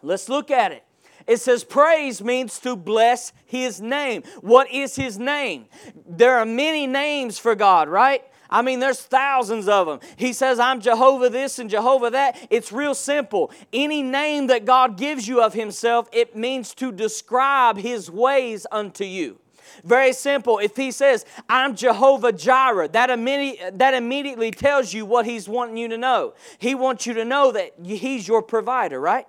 Let's 0.02 0.28
look 0.28 0.50
at 0.50 0.72
it. 0.72 0.84
It 1.26 1.38
says 1.38 1.64
praise 1.64 2.22
means 2.22 2.58
to 2.60 2.76
bless 2.76 3.32
his 3.46 3.80
name. 3.80 4.22
What 4.40 4.70
is 4.70 4.96
his 4.96 5.18
name? 5.18 5.66
There 6.06 6.36
are 6.36 6.46
many 6.46 6.86
names 6.86 7.38
for 7.38 7.54
God, 7.54 7.88
right? 7.88 8.22
I 8.50 8.62
mean, 8.62 8.78
there's 8.78 9.00
thousands 9.00 9.68
of 9.68 9.86
them. 9.86 10.00
He 10.16 10.32
says, 10.32 10.60
I'm 10.60 10.80
Jehovah 10.80 11.30
this 11.30 11.58
and 11.58 11.68
Jehovah 11.70 12.10
that. 12.10 12.46
It's 12.50 12.70
real 12.70 12.94
simple. 12.94 13.50
Any 13.72 14.02
name 14.02 14.46
that 14.48 14.64
God 14.64 14.96
gives 14.96 15.26
you 15.26 15.42
of 15.42 15.54
Himself, 15.54 16.08
it 16.12 16.36
means 16.36 16.74
to 16.74 16.92
describe 16.92 17.78
His 17.78 18.10
ways 18.10 18.66
unto 18.70 19.04
you. 19.04 19.40
Very 19.82 20.12
simple. 20.12 20.58
If 20.58 20.76
He 20.76 20.92
says, 20.92 21.24
I'm 21.48 21.74
Jehovah 21.74 22.32
Jireh, 22.32 22.88
that, 22.88 23.10
immediately, 23.10 23.70
that 23.78 23.94
immediately 23.94 24.50
tells 24.50 24.92
you 24.92 25.04
what 25.04 25.26
He's 25.26 25.48
wanting 25.48 25.78
you 25.78 25.88
to 25.88 25.98
know. 25.98 26.34
He 26.58 26.74
wants 26.74 27.06
you 27.06 27.14
to 27.14 27.24
know 27.24 27.50
that 27.50 27.72
He's 27.82 28.28
your 28.28 28.42
provider, 28.42 29.00
right? 29.00 29.26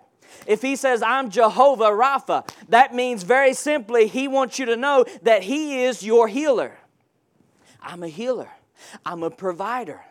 If 0.48 0.62
he 0.62 0.76
says, 0.76 1.02
I'm 1.02 1.30
Jehovah 1.30 1.86
Rapha, 1.86 2.48
that 2.70 2.94
means 2.94 3.24
very 3.24 3.54
simply, 3.54 4.08
he 4.08 4.28
wants 4.28 4.60
you 4.60 4.66
to 4.68 4.76
know 4.76 5.06
that 5.22 5.44
he 5.44 5.84
is 5.84 6.04
your 6.04 6.28
healer. 6.28 6.78
I'm 7.82 8.04
a 8.04 8.08
healer, 8.08 8.50
I'm 9.06 9.24
a 9.24 9.30
provider. 9.30 10.02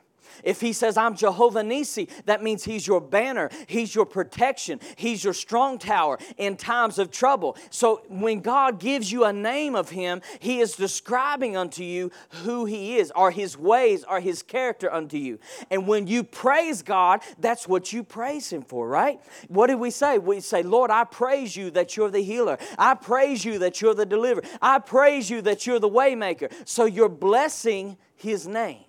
If 0.43 0.61
he 0.61 0.73
says, 0.73 0.97
I'm 0.97 1.15
Jehovah 1.15 1.63
Nisi, 1.63 2.09
that 2.27 2.43
means 2.43 2.65
he's 2.65 2.87
your 2.87 3.01
banner, 3.01 3.51
he's 3.67 3.95
your 3.95 4.07
protection, 4.07 4.81
he's 4.97 5.23
your 5.23 5.35
strong 5.35 5.79
tower 5.79 6.19
in 6.37 6.57
times 6.57 6.99
of 6.99 7.11
trouble. 7.11 7.57
So 7.71 8.03
when 8.09 8.41
God 8.41 8.81
gives 8.81 9.13
you 9.13 9.25
a 9.25 9.33
name 9.33 9.75
of 9.75 9.91
him, 9.91 10.23
he 10.41 10.61
is 10.61 10.73
describing 10.73 11.57
unto 11.57 11.83
you 11.83 12.11
who 12.43 12.65
he 12.65 12.97
is, 12.97 13.13
or 13.15 13.31
his 13.31 13.57
ways, 13.57 14.05
or 14.05 14.21
his 14.21 14.43
character 14.43 14.93
unto 14.93 15.17
you. 15.17 15.39
And 15.71 15.87
when 15.87 16.07
you 16.07 16.25
praise 16.25 16.83
God, 16.83 17.21
that's 17.39 17.69
what 17.69 17.93
you 17.93 18.03
praise 18.03 18.51
him 18.51 18.63
for, 18.63 18.89
right? 18.89 19.21
What 19.49 19.69
do 19.69 19.77
we 19.77 19.91
say? 19.91 20.19
We 20.19 20.41
say, 20.41 20.63
Lord, 20.63 20.91
I 20.91 21.05
praise 21.05 21.57
you 21.57 21.71
that 21.73 21.97
you're 21.97 22.11
the 22.11 22.23
healer. 22.23 22.59
I 22.79 22.95
praise 22.95 23.45
you 23.45 23.59
that 23.61 23.81
you're 23.81 23.95
the 23.95 24.07
deliverer. 24.07 24.45
I 24.61 24.79
praise 24.79 25.31
you 25.31 25.43
that 25.43 25.67
you're 25.67 25.81
the 25.81 25.89
waymaker. 25.89 26.53
So 26.65 26.85
you're 26.85 27.09
blessing 27.09 27.97
his 28.17 28.47
name. 28.47 28.84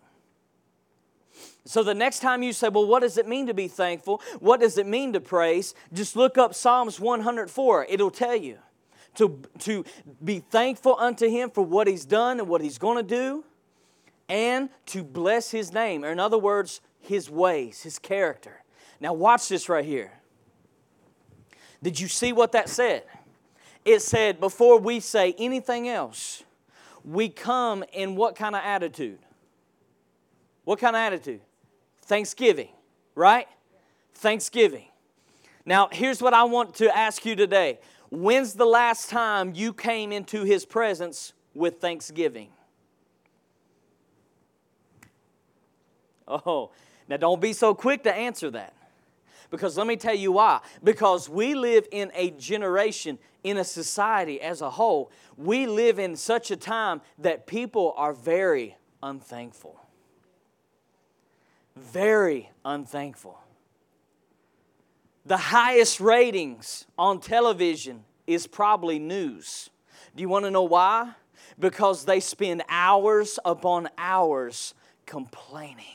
So 1.65 1.81
the 1.81 1.95
next 1.95 2.19
time 2.19 2.43
you 2.43 2.53
say, 2.53 2.69
Well, 2.69 2.85
what 2.85 3.01
does 3.01 3.17
it 3.17 3.27
mean 3.27 3.47
to 3.47 3.53
be 3.53 3.67
thankful? 3.67 4.21
What 4.39 4.59
does 4.59 4.77
it 4.77 4.85
mean 4.85 5.13
to 5.13 5.19
praise? 5.19 5.73
Just 5.91 6.15
look 6.15 6.37
up 6.37 6.53
Psalms 6.53 6.99
104. 6.99 7.87
It'll 7.89 8.11
tell 8.11 8.35
you 8.35 8.59
to, 9.15 9.41
to 9.59 9.83
be 10.23 10.39
thankful 10.39 10.95
unto 10.99 11.27
Him 11.27 11.49
for 11.49 11.65
what 11.65 11.87
He's 11.87 12.05
done 12.05 12.39
and 12.39 12.47
what 12.47 12.61
He's 12.61 12.77
going 12.77 12.97
to 12.97 13.03
do, 13.03 13.43
and 14.29 14.69
to 14.87 15.03
bless 15.03 15.51
His 15.51 15.73
name, 15.73 16.05
or 16.05 16.11
in 16.11 16.19
other 16.19 16.37
words, 16.37 16.81
His 16.99 17.29
ways, 17.29 17.81
His 17.81 17.97
character. 17.97 18.63
Now, 18.99 19.13
watch 19.13 19.49
this 19.49 19.67
right 19.67 19.85
here. 19.85 20.11
Did 21.81 21.99
you 21.99 22.07
see 22.07 22.31
what 22.31 22.51
that 22.53 22.69
said? 22.69 23.03
It 23.83 24.01
said, 24.01 24.39
before 24.39 24.79
we 24.79 24.99
say 24.99 25.35
anything 25.37 25.87
else, 25.87 26.43
we 27.03 27.29
come 27.29 27.83
in 27.93 28.15
what 28.15 28.35
kind 28.35 28.55
of 28.55 28.61
attitude? 28.63 29.19
What 30.63 30.79
kind 30.79 30.95
of 30.95 31.01
attitude? 31.01 31.41
Thanksgiving, 32.05 32.69
right? 33.15 33.47
Thanksgiving. 34.13 34.85
Now, 35.65 35.89
here's 35.91 36.21
what 36.21 36.33
I 36.33 36.43
want 36.43 36.75
to 36.75 36.95
ask 36.95 37.25
you 37.25 37.35
today. 37.35 37.79
When's 38.11 38.53
the 38.53 38.65
last 38.65 39.09
time 39.09 39.53
you 39.55 39.73
came 39.73 40.11
into 40.11 40.43
His 40.43 40.65
presence 40.65 41.33
with 41.55 41.79
thanksgiving? 41.79 42.49
Oh, 46.27 46.71
now 47.07 47.17
don't 47.17 47.41
be 47.41 47.53
so 47.53 47.73
quick 47.73 48.03
to 48.03 48.13
answer 48.13 48.49
that. 48.51 48.73
Because 49.51 49.77
let 49.77 49.87
me 49.87 49.95
tell 49.95 50.15
you 50.15 50.31
why. 50.31 50.59
Because 50.83 51.29
we 51.29 51.55
live 51.55 51.87
in 51.91 52.11
a 52.15 52.31
generation, 52.31 53.17
in 53.43 53.57
a 53.57 53.63
society 53.63 54.41
as 54.41 54.61
a 54.61 54.69
whole, 54.69 55.11
we 55.37 55.67
live 55.67 55.99
in 55.99 56.15
such 56.15 56.51
a 56.51 56.55
time 56.55 57.01
that 57.19 57.45
people 57.45 57.93
are 57.95 58.13
very 58.13 58.75
unthankful 59.03 59.79
very 61.75 62.49
unthankful. 62.63 63.39
The 65.25 65.37
highest 65.37 65.99
ratings 65.99 66.85
on 66.97 67.19
television 67.19 68.03
is 68.27 68.47
probably 68.47 68.99
news. 68.99 69.69
Do 70.15 70.21
you 70.21 70.29
want 70.29 70.45
to 70.45 70.51
know 70.51 70.63
why? 70.63 71.11
Because 71.59 72.05
they 72.05 72.19
spend 72.19 72.63
hours 72.69 73.39
upon 73.43 73.89
hours 73.97 74.73
complaining. 75.05 75.85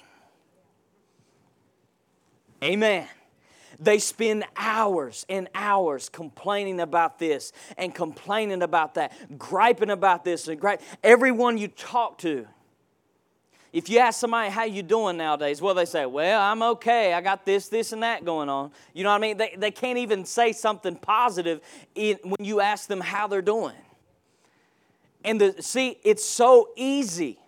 Amen. 2.63 3.07
They 3.79 3.99
spend 3.99 4.45
hours 4.57 5.25
and 5.29 5.49
hours 5.55 6.11
complaining 6.11 6.81
about 6.81 7.19
this 7.19 7.53
and 7.79 7.95
complaining 7.95 8.63
about 8.63 8.95
that, 8.95 9.39
griping 9.39 9.91
about 9.91 10.25
this 10.25 10.49
and 10.49 10.61
gripe. 10.61 10.83
Everyone 11.03 11.57
you 11.57 11.69
talk 11.69 12.19
to 12.19 12.47
if 13.73 13.89
you 13.89 13.99
ask 13.99 14.19
somebody 14.19 14.51
how 14.51 14.65
you 14.65 14.83
doing 14.83 15.17
nowadays, 15.17 15.63
well, 15.63 15.75
they 15.75 15.85
say, 15.85 16.05
well, 16.05 16.41
I'm 16.41 16.63
okay. 16.63 17.15
I 17.15 17.21
got 17.21 17.45
this, 17.45 17.69
this, 17.69 17.93
and 17.93 18.03
that 18.03 18.25
going 18.25 18.49
on. 18.49 18.73
You 18.95 19.05
know 19.05 19.11
what 19.11 19.17
I 19.17 19.21
mean? 19.21 19.37
They, 19.37 19.55
they 19.57 19.71
can't 19.71 19.99
even 19.99 20.25
say 20.25 20.53
something 20.53 20.97
positive 20.97 21.61
in, 21.95 22.19
when 22.25 22.45
you 22.45 22.61
ask 22.61 22.89
them 22.89 23.01
how 23.01 23.29
they're 23.29 23.43
doing. 23.43 23.77
And 25.25 25.41
the, 25.41 25.63
see, 25.63 25.99
it's 26.03 26.25
so 26.25 26.71
easy 26.77 27.39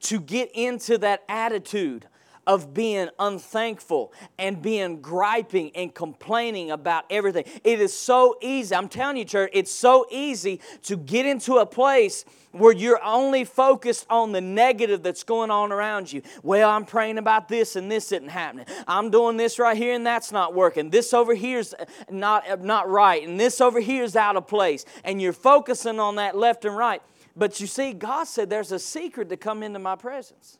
to 0.00 0.20
get 0.20 0.50
into 0.52 0.98
that 0.98 1.22
attitude 1.28 2.06
of 2.46 2.74
being 2.74 3.08
unthankful 3.18 4.12
and 4.38 4.60
being 4.60 5.00
griping 5.00 5.70
and 5.74 5.94
complaining 5.94 6.70
about 6.70 7.04
everything. 7.10 7.44
It 7.62 7.80
is 7.80 7.96
so 7.96 8.36
easy. 8.40 8.74
I'm 8.74 8.88
telling 8.88 9.16
you, 9.16 9.24
church, 9.24 9.50
it's 9.52 9.72
so 9.72 10.06
easy 10.10 10.60
to 10.84 10.96
get 10.96 11.26
into 11.26 11.56
a 11.56 11.66
place 11.66 12.24
where 12.50 12.72
you're 12.72 13.02
only 13.02 13.44
focused 13.44 14.06
on 14.10 14.32
the 14.32 14.40
negative 14.40 15.02
that's 15.02 15.24
going 15.24 15.50
on 15.50 15.72
around 15.72 16.12
you. 16.12 16.22
Well, 16.42 16.68
I'm 16.68 16.84
praying 16.84 17.18
about 17.18 17.48
this 17.48 17.76
and 17.76 17.90
this 17.90 18.12
isn't 18.12 18.28
happening. 18.28 18.66
I'm 18.86 19.10
doing 19.10 19.36
this 19.36 19.58
right 19.58 19.76
here 19.76 19.94
and 19.94 20.06
that's 20.06 20.32
not 20.32 20.54
working. 20.54 20.90
This 20.90 21.14
over 21.14 21.34
here's 21.34 21.74
not, 22.10 22.62
not 22.62 22.90
right. 22.90 23.26
And 23.26 23.40
this 23.40 23.60
over 23.60 23.80
here 23.80 24.04
is 24.04 24.16
out 24.16 24.36
of 24.36 24.46
place. 24.46 24.84
And 25.04 25.20
you're 25.20 25.32
focusing 25.32 25.98
on 25.98 26.16
that 26.16 26.36
left 26.36 26.64
and 26.64 26.76
right. 26.76 27.02
But 27.34 27.60
you 27.60 27.66
see, 27.66 27.92
God 27.94 28.24
said 28.24 28.50
there's 28.50 28.72
a 28.72 28.78
secret 28.78 29.30
to 29.30 29.36
come 29.36 29.62
into 29.62 29.78
my 29.78 29.96
presence. 29.96 30.58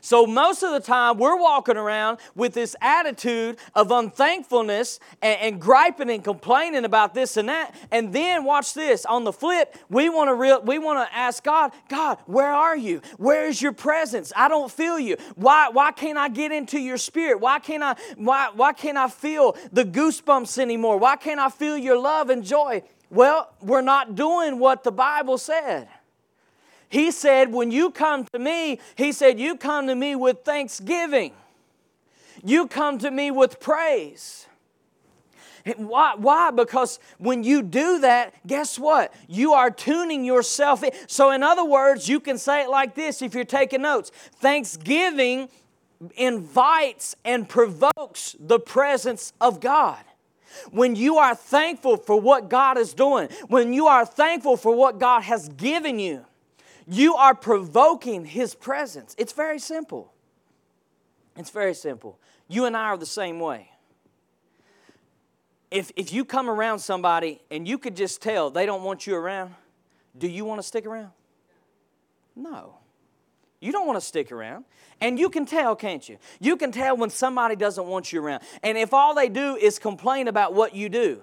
So, 0.00 0.26
most 0.26 0.62
of 0.62 0.72
the 0.72 0.80
time, 0.80 1.18
we're 1.18 1.38
walking 1.38 1.76
around 1.76 2.18
with 2.34 2.54
this 2.54 2.76
attitude 2.80 3.58
of 3.74 3.90
unthankfulness 3.90 5.00
and, 5.22 5.40
and 5.40 5.60
griping 5.60 6.10
and 6.10 6.22
complaining 6.22 6.84
about 6.84 7.14
this 7.14 7.36
and 7.36 7.48
that. 7.48 7.74
And 7.90 8.12
then, 8.12 8.44
watch 8.44 8.74
this 8.74 9.04
on 9.04 9.24
the 9.24 9.32
flip, 9.32 9.76
we 9.88 10.08
want 10.08 10.28
to 10.28 10.34
real, 10.34 10.62
we 10.62 10.78
want 10.78 11.08
to 11.08 11.16
ask 11.16 11.42
God, 11.42 11.72
God, 11.88 12.18
where 12.26 12.52
are 12.52 12.76
you? 12.76 13.02
Where 13.16 13.46
is 13.46 13.60
your 13.60 13.72
presence? 13.72 14.32
I 14.36 14.48
don't 14.48 14.70
feel 14.70 14.98
you. 14.98 15.16
Why, 15.34 15.68
why 15.70 15.92
can't 15.92 16.18
I 16.18 16.28
get 16.28 16.52
into 16.52 16.78
your 16.78 16.98
spirit? 16.98 17.40
Why 17.40 17.58
can't 17.58 17.82
I, 17.82 17.96
why, 18.16 18.50
why 18.54 18.72
can't 18.72 18.98
I 18.98 19.08
feel 19.08 19.56
the 19.72 19.84
goosebumps 19.84 20.58
anymore? 20.58 20.98
Why 20.98 21.16
can't 21.16 21.40
I 21.40 21.50
feel 21.50 21.76
your 21.76 21.98
love 21.98 22.30
and 22.30 22.44
joy? 22.44 22.82
Well, 23.10 23.52
we're 23.60 23.80
not 23.80 24.14
doing 24.14 24.58
what 24.58 24.84
the 24.84 24.92
Bible 24.92 25.36
said. 25.36 25.88
He 26.90 27.12
said, 27.12 27.52
When 27.52 27.70
you 27.70 27.90
come 27.90 28.26
to 28.32 28.38
me, 28.38 28.78
He 28.96 29.12
said, 29.12 29.40
You 29.40 29.56
come 29.56 29.86
to 29.86 29.94
me 29.94 30.14
with 30.16 30.40
thanksgiving. 30.44 31.32
You 32.44 32.66
come 32.66 32.98
to 32.98 33.10
me 33.10 33.30
with 33.30 33.60
praise. 33.60 34.46
Why? 35.76 36.14
Why? 36.16 36.50
Because 36.50 36.98
when 37.18 37.44
you 37.44 37.62
do 37.62 38.00
that, 38.00 38.34
guess 38.46 38.78
what? 38.78 39.14
You 39.28 39.52
are 39.52 39.70
tuning 39.70 40.24
yourself 40.24 40.82
in. 40.82 40.90
So, 41.06 41.30
in 41.30 41.42
other 41.42 41.64
words, 41.64 42.08
you 42.08 42.18
can 42.18 42.38
say 42.38 42.62
it 42.62 42.70
like 42.70 42.94
this 42.94 43.22
if 43.22 43.34
you're 43.34 43.44
taking 43.44 43.82
notes 43.82 44.10
Thanksgiving 44.36 45.48
invites 46.16 47.14
and 47.24 47.48
provokes 47.48 48.34
the 48.40 48.58
presence 48.58 49.32
of 49.40 49.60
God. 49.60 49.98
When 50.72 50.96
you 50.96 51.18
are 51.18 51.34
thankful 51.34 51.98
for 51.98 52.20
what 52.20 52.48
God 52.48 52.78
is 52.78 52.94
doing, 52.94 53.28
when 53.48 53.72
you 53.72 53.86
are 53.86 54.04
thankful 54.04 54.56
for 54.56 54.74
what 54.74 54.98
God 54.98 55.22
has 55.22 55.48
given 55.50 55.98
you, 55.98 56.24
you 56.86 57.14
are 57.14 57.34
provoking 57.34 58.24
His 58.24 58.54
presence. 58.54 59.14
It's 59.18 59.32
very 59.32 59.58
simple. 59.58 60.12
It's 61.36 61.50
very 61.50 61.74
simple. 61.74 62.18
You 62.48 62.64
and 62.66 62.76
I 62.76 62.88
are 62.88 62.96
the 62.96 63.06
same 63.06 63.40
way. 63.40 63.70
If, 65.70 65.92
if 65.94 66.12
you 66.12 66.24
come 66.24 66.50
around 66.50 66.80
somebody 66.80 67.40
and 67.50 67.66
you 67.66 67.78
could 67.78 67.94
just 67.94 68.20
tell 68.20 68.50
they 68.50 68.66
don't 68.66 68.82
want 68.82 69.06
you 69.06 69.14
around, 69.14 69.54
do 70.18 70.26
you 70.28 70.44
want 70.44 70.60
to 70.60 70.66
stick 70.66 70.84
around? 70.84 71.10
No. 72.34 72.78
You 73.60 73.72
don't 73.72 73.86
want 73.86 73.98
to 73.98 74.04
stick 74.04 74.32
around. 74.32 74.64
And 75.00 75.18
you 75.18 75.30
can 75.30 75.46
tell, 75.46 75.76
can't 75.76 76.06
you? 76.08 76.18
You 76.40 76.56
can 76.56 76.72
tell 76.72 76.96
when 76.96 77.10
somebody 77.10 77.56
doesn't 77.56 77.86
want 77.86 78.12
you 78.12 78.22
around. 78.22 78.42
And 78.62 78.76
if 78.76 78.92
all 78.92 79.14
they 79.14 79.28
do 79.28 79.56
is 79.56 79.78
complain 79.78 80.28
about 80.28 80.54
what 80.54 80.74
you 80.74 80.88
do, 80.88 81.22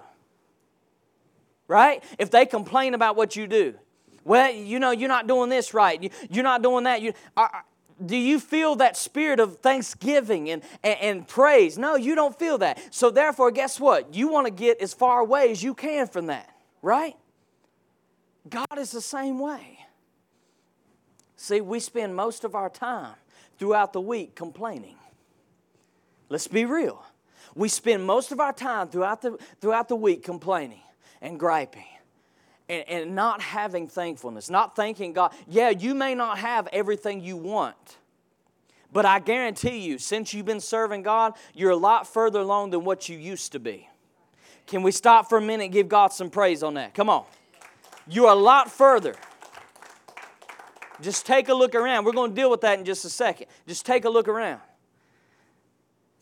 right? 1.66 2.02
If 2.18 2.30
they 2.30 2.46
complain 2.46 2.94
about 2.94 3.16
what 3.16 3.36
you 3.36 3.46
do, 3.46 3.74
well, 4.28 4.52
you 4.52 4.78
know, 4.78 4.90
you're 4.90 5.08
not 5.08 5.26
doing 5.26 5.48
this 5.48 5.72
right. 5.72 6.12
You're 6.28 6.44
not 6.44 6.62
doing 6.62 6.84
that. 6.84 7.00
You, 7.00 7.14
are, 7.34 7.64
do 8.04 8.14
you 8.14 8.38
feel 8.38 8.76
that 8.76 8.94
spirit 8.94 9.40
of 9.40 9.60
thanksgiving 9.60 10.50
and, 10.50 10.62
and, 10.84 10.98
and, 11.00 11.28
praise? 11.28 11.78
No, 11.78 11.96
you 11.96 12.14
don't 12.14 12.38
feel 12.38 12.58
that. 12.58 12.94
So, 12.94 13.10
therefore, 13.10 13.50
guess 13.50 13.80
what? 13.80 14.14
You 14.14 14.28
want 14.28 14.46
to 14.46 14.52
get 14.52 14.82
as 14.82 14.92
far 14.92 15.20
away 15.20 15.50
as 15.50 15.62
you 15.62 15.72
can 15.72 16.06
from 16.06 16.26
that, 16.26 16.54
right? 16.82 17.16
God 18.50 18.78
is 18.78 18.90
the 18.90 19.00
same 19.00 19.38
way. 19.38 19.78
See, 21.36 21.62
we 21.62 21.80
spend 21.80 22.14
most 22.14 22.44
of 22.44 22.54
our 22.54 22.68
time 22.68 23.14
throughout 23.58 23.94
the 23.94 24.00
week 24.00 24.34
complaining. 24.34 24.96
Let's 26.28 26.48
be 26.48 26.66
real. 26.66 27.02
We 27.54 27.70
spend 27.70 28.04
most 28.04 28.30
of 28.30 28.40
our 28.40 28.52
time 28.52 28.88
throughout 28.88 29.22
the, 29.22 29.38
throughout 29.62 29.88
the 29.88 29.96
week 29.96 30.22
complaining 30.22 30.82
and 31.22 31.40
griping 31.40 31.86
and, 32.68 32.84
and 32.88 33.14
not 33.14 33.40
having 33.40 33.88
thankfulness, 33.88 34.50
not 34.50 34.76
thanking 34.76 35.12
God. 35.12 35.32
Yeah, 35.46 35.70
you 35.70 35.94
may 35.94 36.14
not 36.14 36.38
have 36.38 36.68
everything 36.72 37.20
you 37.20 37.36
want. 37.36 37.96
But 38.92 39.04
I 39.04 39.18
guarantee 39.18 39.78
you, 39.78 39.98
since 39.98 40.32
you've 40.32 40.46
been 40.46 40.60
serving 40.60 41.02
God, 41.02 41.34
you're 41.54 41.70
a 41.70 41.76
lot 41.76 42.06
further 42.06 42.40
along 42.40 42.70
than 42.70 42.84
what 42.84 43.08
you 43.08 43.18
used 43.18 43.52
to 43.52 43.58
be. 43.58 43.88
Can 44.66 44.82
we 44.82 44.92
stop 44.92 45.28
for 45.28 45.38
a 45.38 45.40
minute 45.40 45.64
and 45.64 45.72
give 45.72 45.88
God 45.88 46.12
some 46.12 46.30
praise 46.30 46.62
on 46.62 46.74
that? 46.74 46.94
Come 46.94 47.08
on. 47.08 47.24
You're 48.06 48.30
a 48.30 48.34
lot 48.34 48.70
further. 48.70 49.14
Just 51.00 51.26
take 51.26 51.48
a 51.48 51.54
look 51.54 51.74
around. 51.74 52.04
We're 52.04 52.12
going 52.12 52.30
to 52.30 52.36
deal 52.36 52.50
with 52.50 52.62
that 52.62 52.78
in 52.78 52.84
just 52.84 53.04
a 53.04 53.10
second. 53.10 53.46
Just 53.66 53.86
take 53.86 54.04
a 54.04 54.10
look 54.10 54.26
around. 54.28 54.60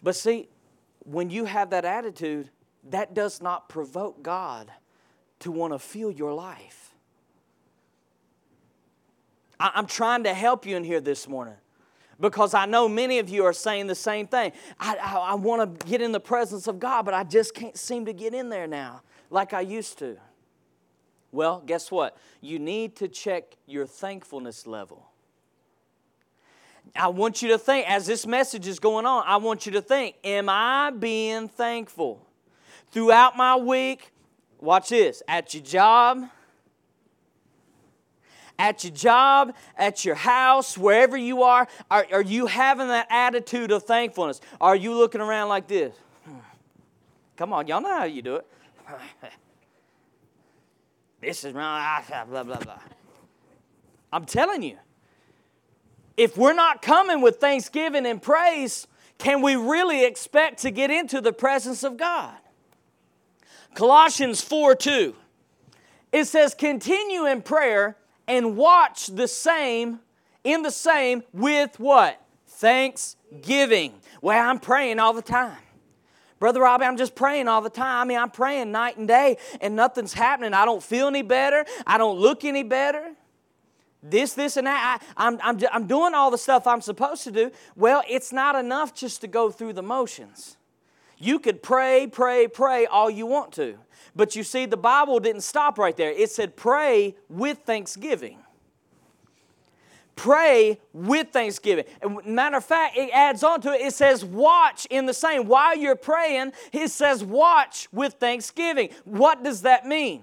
But 0.03 0.17
see, 0.17 0.49
when 1.05 1.31
you 1.31 1.45
have 1.45 1.71
that 1.71 1.85
attitude, 1.85 2.51
that 2.91 3.15
does 3.15 3.41
not 3.41 3.69
provoke 3.69 4.23
God 4.23 4.71
to 5.41 5.51
want 5.51 5.73
to 5.73 5.79
feel 5.79 6.11
your 6.11 6.33
life. 6.33 6.95
I'm 9.59 9.87
trying 9.87 10.25
to 10.25 10.35
help 10.35 10.67
you 10.67 10.77
in 10.77 10.85
here 10.85 11.01
this 11.01 11.27
morning 11.27 11.55
because 12.21 12.55
I 12.55 12.67
know 12.67 12.89
many 12.89 13.19
of 13.19 13.29
you 13.29 13.45
are 13.45 13.53
saying 13.53 13.87
the 13.87 13.95
same 13.95 14.27
thing. 14.27 14.53
I, 14.79 14.97
I, 14.97 15.17
I 15.19 15.35
want 15.35 15.81
to 15.81 15.87
get 15.87 16.03
in 16.03 16.13
the 16.13 16.21
presence 16.21 16.67
of 16.67 16.79
God, 16.79 17.05
but 17.05 17.15
I 17.15 17.25
just 17.25 17.55
can't 17.55 17.77
seem 17.77 18.05
to 18.07 18.13
get 18.13 18.35
in 18.35 18.49
there 18.49 18.67
now 18.67 19.03
like 19.31 19.53
I 19.53 19.61
used 19.61 19.99
to. 19.99 20.17
Well, 21.33 21.63
guess 21.65 21.91
what? 21.91 22.17
You 22.41 22.59
need 22.59 22.97
to 22.97 23.09
check 23.09 23.57
your 23.67 23.87
thankfulness 23.87 24.67
level. 24.67 25.11
I 26.95 27.09
want 27.09 27.43
you 27.43 27.49
to 27.49 27.59
think, 27.59 27.91
as 27.91 28.07
this 28.07 28.27
message 28.27 28.67
is 28.67 28.79
going 28.79 29.07
on, 29.07 29.25
I 29.27 29.37
want 29.37 29.67
you 29.67 29.73
to 29.73 29.83
think, 29.83 30.17
am 30.25 30.49
I 30.49 30.91
being 30.91 31.49
thankful? 31.49 32.25
Throughout 32.91 33.37
my 33.37 33.57
week, 33.57 34.13
watch 34.67 34.91
this, 34.91 35.23
at 35.27 35.55
your 35.55 35.63
job, 35.63 36.29
at 38.59 38.85
your 38.85 38.93
job, 38.93 39.55
at 39.77 40.05
your 40.05 40.15
house, 40.15 40.77
wherever 40.77 41.17
you 41.17 41.43
are, 41.43 41.69
are, 41.91 42.07
are 42.13 42.23
you 42.23 42.47
having 42.47 42.89
that 42.89 43.07
attitude 43.11 43.71
of 43.71 43.85
thankfulness? 43.85 44.41
Are 44.61 44.77
you 44.77 44.95
looking 44.95 45.21
around 45.21 45.49
like 45.49 45.69
this? 45.69 45.95
Hmm. 46.25 46.35
Come 47.37 47.53
on, 47.53 47.67
y'all 47.67 47.81
know 47.81 47.97
how 47.97 48.05
you 48.05 48.23
do 48.23 48.37
it. 48.37 48.47
this 51.21 51.45
is 51.45 51.53
blah, 51.53 52.03
blah, 52.29 52.43
blah, 52.43 52.57
blah. 52.59 52.79
I'm 54.13 54.25
telling 54.25 54.63
you, 54.63 54.79
if 56.17 56.37
we're 56.37 56.55
not 56.55 56.81
coming 56.81 57.21
with 57.21 57.37
thanksgiving 57.37 58.07
and 58.07 58.21
praise, 58.21 58.87
can 59.19 59.43
we 59.43 59.57
really 59.57 60.05
expect 60.05 60.61
to 60.63 60.71
get 60.71 60.91
into 60.91 61.21
the 61.21 61.33
presence 61.33 61.83
of 61.83 61.97
God? 61.97 62.37
Colossians 63.77 64.41
4 64.41 64.75
2. 64.75 65.15
It 66.11 66.25
says, 66.25 66.55
continue 66.55 67.27
in 67.27 67.43
prayer 67.43 67.99
and 68.27 68.57
watch 68.57 69.07
the 69.09 69.29
same, 69.29 70.01
in 70.43 70.63
the 70.63 70.71
same, 70.71 71.23
with 71.33 71.79
what? 71.79 72.21
Thanksgiving. 72.49 73.93
Well, 74.23 74.49
I'm 74.49 74.61
praying 74.61 74.99
all 74.99 75.13
the 75.13 75.21
time. 75.21 75.59
Brother 76.39 76.63
Robbie, 76.63 76.87
I'm 76.87 76.97
just 76.97 77.15
praying 77.15 77.49
all 77.49 77.61
the 77.61 77.71
time. 77.71 78.01
I 78.01 78.05
mean, 78.09 78.19
I'm 78.19 78.31
praying 78.31 78.73
night 78.73 78.97
and 78.97 79.07
day, 79.07 79.37
and 79.61 79.77
nothing's 79.77 80.15
happening. 80.15 80.55
I 80.55 80.65
don't 80.65 80.83
feel 80.83 81.07
any 81.07 81.23
better. 81.23 81.67
I 81.87 81.99
don't 81.99 82.19
look 82.19 82.47
any 82.47 82.63
better. 82.63 83.13
This, 84.03 84.33
this, 84.33 84.57
and 84.57 84.67
that. 84.67 85.03
I, 85.19 85.27
I'm, 85.27 85.39
I'm, 85.43 85.59
I'm 85.71 85.87
doing 85.87 86.15
all 86.15 86.31
the 86.31 86.39
stuff 86.39 86.67
I'm 86.67 86.81
supposed 86.81 87.25
to 87.25 87.31
do. 87.31 87.51
Well, 87.75 88.03
it's 88.09 88.33
not 88.33 88.55
enough 88.55 88.95
just 88.95 89.21
to 89.21 89.27
go 89.27 89.51
through 89.51 89.75
the 89.75 89.83
motions. 89.83 90.56
You 91.19 91.39
could 91.39 91.63
pray, 91.63 92.07
pray, 92.07 92.47
pray 92.49 92.87
all 92.87 93.11
you 93.11 93.27
want 93.27 93.53
to. 93.55 93.79
But 94.15 94.37
you 94.37 94.43
see, 94.43 94.67
the 94.67 94.77
Bible 94.77 95.21
didn't 95.21 95.43
stop 95.43 95.79
right 95.79 95.97
there. 95.97 96.11
It 96.11 96.31
said, 96.31 96.57
pray 96.57 97.17
with 97.29 97.59
thanksgiving. 97.65 98.39
Pray 100.15 100.81
with 100.95 101.29
thanksgiving. 101.29 101.85
And 102.01 102.25
Matter 102.25 102.57
of 102.57 102.65
fact, 102.65 102.97
it 102.97 103.11
adds 103.13 103.43
on 103.43 103.61
to 103.63 103.73
it. 103.73 103.83
It 103.83 103.93
says, 103.93 104.25
watch 104.25 104.87
in 104.87 105.05
the 105.05 105.13
same. 105.13 105.47
While 105.47 105.77
you're 105.77 105.95
praying, 105.95 106.53
it 106.73 106.89
says, 106.89 107.23
watch 107.23 107.89
with 107.93 108.15
thanksgiving. 108.15 108.89
What 109.05 109.45
does 109.45 109.63
that 109.63 109.85
mean? 109.85 110.23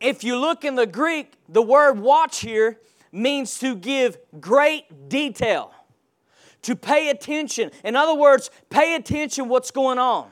If 0.00 0.22
you 0.22 0.38
look 0.38 0.64
in 0.64 0.76
the 0.76 0.86
Greek, 0.86 1.32
the 1.48 1.62
word 1.62 1.98
watch 1.98 2.40
here 2.40 2.78
means 3.10 3.58
to 3.60 3.74
give 3.74 4.18
great 4.40 5.08
detail, 5.08 5.72
to 6.66 6.74
pay 6.74 7.10
attention. 7.10 7.70
In 7.84 7.94
other 7.94 8.14
words, 8.14 8.50
pay 8.70 8.96
attention 8.96 9.48
what's 9.48 9.70
going 9.70 9.98
on. 9.98 10.28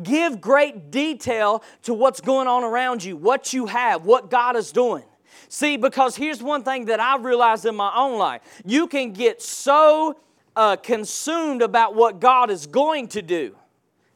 Give 0.00 0.40
great 0.40 0.92
detail 0.92 1.64
to 1.82 1.92
what's 1.92 2.20
going 2.20 2.46
on 2.46 2.62
around 2.62 3.02
you, 3.02 3.16
what 3.16 3.52
you 3.52 3.66
have, 3.66 4.06
what 4.06 4.30
God 4.30 4.54
is 4.54 4.70
doing. 4.70 5.02
See, 5.48 5.76
because 5.76 6.14
here's 6.14 6.40
one 6.40 6.62
thing 6.62 6.84
that 6.84 7.00
I've 7.00 7.24
realized 7.24 7.66
in 7.66 7.74
my 7.74 7.92
own 7.96 8.18
life 8.18 8.42
you 8.64 8.86
can 8.86 9.12
get 9.12 9.42
so 9.42 10.16
uh, 10.54 10.76
consumed 10.76 11.60
about 11.60 11.96
what 11.96 12.20
God 12.20 12.50
is 12.50 12.68
going 12.68 13.08
to 13.08 13.22
do. 13.22 13.56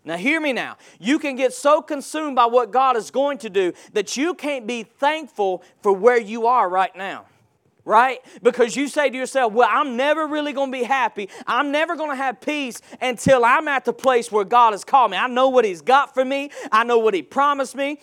Now, 0.05 0.17
hear 0.17 0.41
me 0.41 0.53
now. 0.53 0.77
You 1.01 1.19
can 1.19 1.35
get 1.35 1.53
so 1.53 1.83
consumed 1.83 2.37
by 2.37 2.47
what 2.47 2.71
God 2.71 2.97
is 2.97 3.11
going 3.11 3.39
to 3.39 3.51
do 3.51 3.73
that 3.95 4.17
you 4.17 4.33
can't 4.35 4.65
be 4.65 4.85
thankful 4.85 5.65
for 5.83 5.93
where 5.93 6.21
you 6.21 6.47
are 6.47 6.69
right 6.69 6.95
now 6.95 7.27
right? 7.89 8.21
Because 8.43 8.77
you 8.77 8.87
say 8.87 9.09
to 9.09 9.17
yourself, 9.17 9.53
Well, 9.53 9.69
I'm 9.69 9.97
never 9.97 10.27
really 10.27 10.53
going 10.53 10.71
to 10.71 10.79
be 10.79 10.85
happy. 10.85 11.31
I'm 11.47 11.73
never 11.73 11.97
going 11.97 12.11
to 12.11 12.17
have 12.17 12.41
peace 12.41 12.81
until 13.01 13.45
I'm 13.45 13.67
at 13.67 13.87
the 13.87 13.95
place 13.95 14.31
where 14.31 14.45
God 14.45 14.73
has 14.73 14.85
called 14.85 15.11
me. 15.11 15.17
I 15.17 15.27
know 15.27 15.49
what 15.49 15.65
He's 15.65 15.81
got 15.81 16.13
for 16.15 16.25
me, 16.25 16.51
I 16.71 16.85
know 16.85 16.99
what 16.99 17.15
He 17.15 17.23
promised 17.23 17.75
me, 17.75 17.99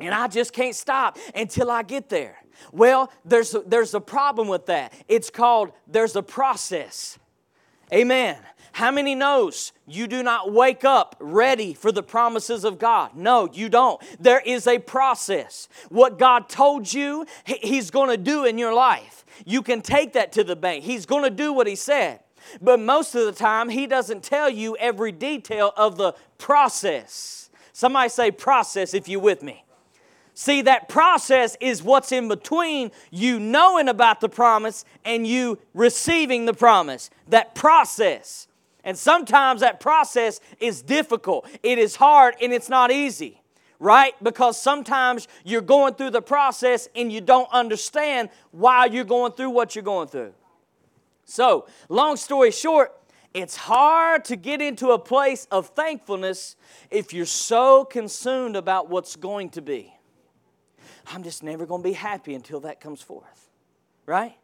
and 0.00 0.12
I 0.12 0.26
just 0.26 0.52
can't 0.52 0.74
stop 0.74 1.16
until 1.34 1.70
I 1.70 1.84
get 1.84 2.08
there. 2.08 2.36
Well, 2.72 3.12
there's 3.24 3.54
a, 3.54 3.60
there's 3.60 3.94
a 3.94 4.00
problem 4.00 4.48
with 4.48 4.66
that. 4.66 4.92
It's 5.08 5.30
called 5.30 5.72
there's 5.86 6.16
a 6.16 6.22
process. 6.22 7.18
Amen. 7.92 8.38
How 8.72 8.90
many 8.90 9.14
knows 9.14 9.72
you 9.86 10.06
do 10.06 10.22
not 10.22 10.50
wake 10.50 10.82
up 10.82 11.14
ready 11.20 11.74
for 11.74 11.92
the 11.92 12.02
promises 12.02 12.64
of 12.64 12.78
God? 12.78 13.14
No, 13.14 13.50
you 13.52 13.68
don't. 13.68 14.02
There 14.18 14.40
is 14.40 14.66
a 14.66 14.78
process. 14.78 15.68
What 15.90 16.18
God 16.18 16.48
told 16.48 16.92
you, 16.92 17.26
He's 17.44 17.90
going 17.90 18.08
to 18.08 18.16
do 18.16 18.46
in 18.46 18.56
your 18.56 18.72
life. 18.72 19.26
You 19.44 19.60
can 19.60 19.82
take 19.82 20.14
that 20.14 20.32
to 20.32 20.44
the 20.44 20.56
bank. 20.56 20.84
He's 20.84 21.04
going 21.04 21.24
to 21.24 21.30
do 21.30 21.52
what 21.52 21.66
He 21.66 21.76
said. 21.76 22.20
But 22.62 22.80
most 22.80 23.14
of 23.14 23.26
the 23.26 23.32
time, 23.32 23.68
He 23.68 23.86
doesn't 23.86 24.22
tell 24.22 24.48
you 24.48 24.74
every 24.78 25.12
detail 25.12 25.72
of 25.76 25.98
the 25.98 26.14
process. 26.38 27.50
Somebody 27.74 28.08
say 28.08 28.30
process 28.30 28.94
if 28.94 29.06
you're 29.06 29.20
with 29.20 29.42
me. 29.42 29.64
See, 30.34 30.62
that 30.62 30.88
process 30.88 31.56
is 31.60 31.82
what's 31.82 32.10
in 32.10 32.28
between 32.28 32.90
you 33.10 33.38
knowing 33.38 33.88
about 33.88 34.20
the 34.20 34.28
promise 34.28 34.84
and 35.04 35.26
you 35.26 35.58
receiving 35.74 36.46
the 36.46 36.54
promise. 36.54 37.10
That 37.28 37.54
process. 37.54 38.48
And 38.84 38.96
sometimes 38.96 39.60
that 39.60 39.78
process 39.78 40.40
is 40.58 40.82
difficult, 40.82 41.46
it 41.62 41.78
is 41.78 41.96
hard, 41.96 42.34
and 42.42 42.52
it's 42.52 42.68
not 42.68 42.90
easy, 42.90 43.40
right? 43.78 44.14
Because 44.22 44.60
sometimes 44.60 45.28
you're 45.44 45.60
going 45.60 45.94
through 45.94 46.10
the 46.10 46.22
process 46.22 46.88
and 46.96 47.12
you 47.12 47.20
don't 47.20 47.48
understand 47.52 48.30
why 48.50 48.86
you're 48.86 49.04
going 49.04 49.32
through 49.32 49.50
what 49.50 49.76
you're 49.76 49.84
going 49.84 50.08
through. 50.08 50.32
So, 51.24 51.66
long 51.88 52.16
story 52.16 52.50
short, 52.50 52.92
it's 53.32 53.56
hard 53.56 54.24
to 54.26 54.36
get 54.36 54.60
into 54.60 54.90
a 54.90 54.98
place 54.98 55.46
of 55.50 55.68
thankfulness 55.68 56.56
if 56.90 57.14
you're 57.14 57.24
so 57.24 57.84
consumed 57.84 58.56
about 58.56 58.90
what's 58.90 59.14
going 59.14 59.50
to 59.50 59.62
be. 59.62 59.94
I'm 61.06 61.22
just 61.22 61.42
never 61.42 61.66
going 61.66 61.82
to 61.82 61.88
be 61.88 61.94
happy 61.94 62.34
until 62.34 62.60
that 62.60 62.80
comes 62.80 63.02
forth, 63.02 63.50
right? 64.06 64.36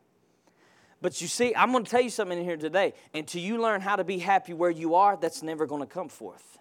But 1.00 1.20
you 1.20 1.28
see, 1.28 1.54
I'm 1.54 1.70
going 1.70 1.84
to 1.84 1.90
tell 1.90 2.00
you 2.00 2.10
something 2.10 2.38
in 2.38 2.44
here 2.44 2.56
today. 2.56 2.94
Until 3.14 3.40
you 3.40 3.60
learn 3.60 3.80
how 3.80 3.96
to 3.96 4.04
be 4.04 4.18
happy 4.18 4.52
where 4.52 4.70
you 4.70 4.96
are, 4.96 5.16
that's 5.16 5.42
never 5.42 5.66
going 5.66 5.80
to 5.80 5.86
come 5.86 6.08
forth. 6.08 6.58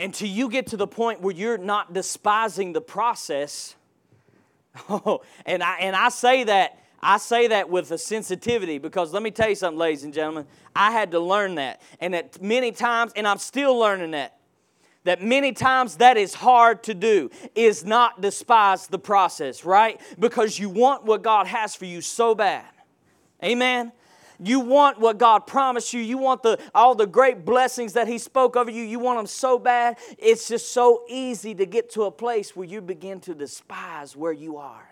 Until 0.00 0.28
you 0.28 0.48
get 0.48 0.68
to 0.68 0.76
the 0.76 0.86
point 0.86 1.20
where 1.20 1.34
you're 1.34 1.58
not 1.58 1.92
despising 1.92 2.72
the 2.72 2.80
process. 2.80 3.74
Oh, 4.88 5.22
and 5.44 5.60
I 5.60 5.78
and 5.78 5.96
I 5.96 6.08
say 6.08 6.44
that 6.44 6.78
I 7.02 7.16
say 7.18 7.48
that 7.48 7.68
with 7.68 7.90
a 7.90 7.98
sensitivity 7.98 8.78
because 8.78 9.12
let 9.12 9.24
me 9.24 9.32
tell 9.32 9.48
you 9.48 9.56
something, 9.56 9.78
ladies 9.78 10.04
and 10.04 10.14
gentlemen. 10.14 10.46
I 10.76 10.92
had 10.92 11.10
to 11.12 11.18
learn 11.18 11.56
that, 11.56 11.82
and 12.00 12.14
that 12.14 12.40
many 12.40 12.70
times, 12.70 13.12
and 13.16 13.26
I'm 13.26 13.38
still 13.38 13.76
learning 13.76 14.12
that 14.12 14.37
that 15.08 15.22
many 15.22 15.52
times 15.52 15.96
that 15.96 16.18
is 16.18 16.34
hard 16.34 16.82
to 16.82 16.92
do 16.92 17.30
is 17.54 17.82
not 17.82 18.20
despise 18.20 18.88
the 18.88 18.98
process, 18.98 19.64
right? 19.64 19.98
Because 20.18 20.58
you 20.58 20.68
want 20.68 21.04
what 21.04 21.22
God 21.22 21.46
has 21.46 21.74
for 21.74 21.86
you 21.86 22.02
so 22.02 22.34
bad. 22.34 22.66
Amen. 23.42 23.90
You 24.38 24.60
want 24.60 25.00
what 25.00 25.16
God 25.16 25.46
promised 25.46 25.94
you. 25.94 26.02
You 26.02 26.18
want 26.18 26.42
the 26.42 26.60
all 26.74 26.94
the 26.94 27.06
great 27.06 27.46
blessings 27.46 27.94
that 27.94 28.06
He 28.06 28.18
spoke 28.18 28.54
over 28.54 28.70
you. 28.70 28.82
You 28.82 28.98
want 28.98 29.18
them 29.18 29.26
so 29.26 29.58
bad. 29.58 29.96
It's 30.18 30.46
just 30.46 30.72
so 30.72 31.04
easy 31.08 31.54
to 31.54 31.64
get 31.64 31.88
to 31.92 32.02
a 32.02 32.10
place 32.10 32.54
where 32.54 32.68
you 32.68 32.82
begin 32.82 33.18
to 33.20 33.34
despise 33.34 34.14
where 34.14 34.34
you 34.34 34.58
are. 34.58 34.90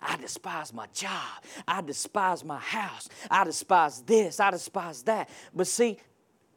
I 0.00 0.16
despise 0.16 0.72
my 0.72 0.86
job. 0.94 1.44
I 1.68 1.82
despise 1.82 2.42
my 2.46 2.58
house. 2.58 3.10
I 3.30 3.44
despise 3.44 4.00
this. 4.00 4.40
I 4.40 4.50
despise 4.50 5.02
that. 5.02 5.28
But 5.54 5.66
see, 5.66 5.98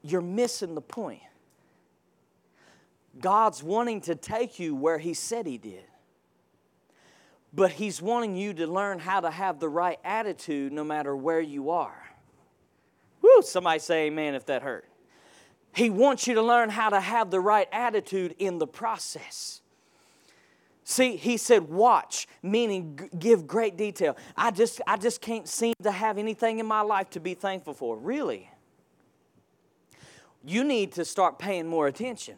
you're 0.02 0.22
missing 0.22 0.74
the 0.74 0.82
point. 0.82 1.20
God's 3.20 3.62
wanting 3.62 4.02
to 4.02 4.16
take 4.16 4.60
you 4.60 4.76
where 4.76 4.98
He 4.98 5.14
said 5.14 5.46
He 5.46 5.58
did. 5.58 5.86
But 7.54 7.72
He's 7.72 8.02
wanting 8.02 8.36
you 8.36 8.54
to 8.56 8.68
learn 8.68 9.00
how 9.00 9.20
to 9.20 9.30
have 9.30 9.60
the 9.60 9.70
right 9.70 10.00
attitude 10.04 10.74
no 10.74 10.84
matter 10.84 11.16
where 11.16 11.42
you 11.42 11.70
are. 11.70 12.04
Woo, 13.22 13.42
somebody 13.42 13.80
say 13.80 14.08
amen 14.08 14.36
if 14.36 14.46
that 14.48 14.64
hurt. 14.64 14.86
He 15.76 15.90
wants 15.90 16.28
you 16.28 16.36
to 16.36 16.42
learn 16.42 16.70
how 16.70 16.90
to 16.90 17.00
have 17.00 17.32
the 17.32 17.40
right 17.40 17.68
attitude 17.72 18.36
in 18.38 18.60
the 18.60 18.68
process. 18.68 19.62
See, 20.84 21.16
he 21.16 21.38
said, 21.38 21.70
watch, 21.70 22.28
meaning 22.42 23.10
give 23.18 23.48
great 23.48 23.78
detail. 23.78 24.18
I 24.36 24.52
just, 24.52 24.82
I 24.86 24.98
just 24.98 25.22
can't 25.22 25.48
seem 25.48 25.74
to 25.82 25.92
have 25.92 26.18
anything 26.18 26.60
in 26.60 26.66
my 26.66 26.82
life 26.82 27.10
to 27.12 27.20
be 27.20 27.34
thankful 27.34 27.74
for. 27.74 27.98
Really? 27.98 28.50
You 30.44 30.64
need 30.66 30.92
to 30.94 31.06
start 31.06 31.40
paying 31.40 31.68
more 31.68 31.88
attention. 31.88 32.36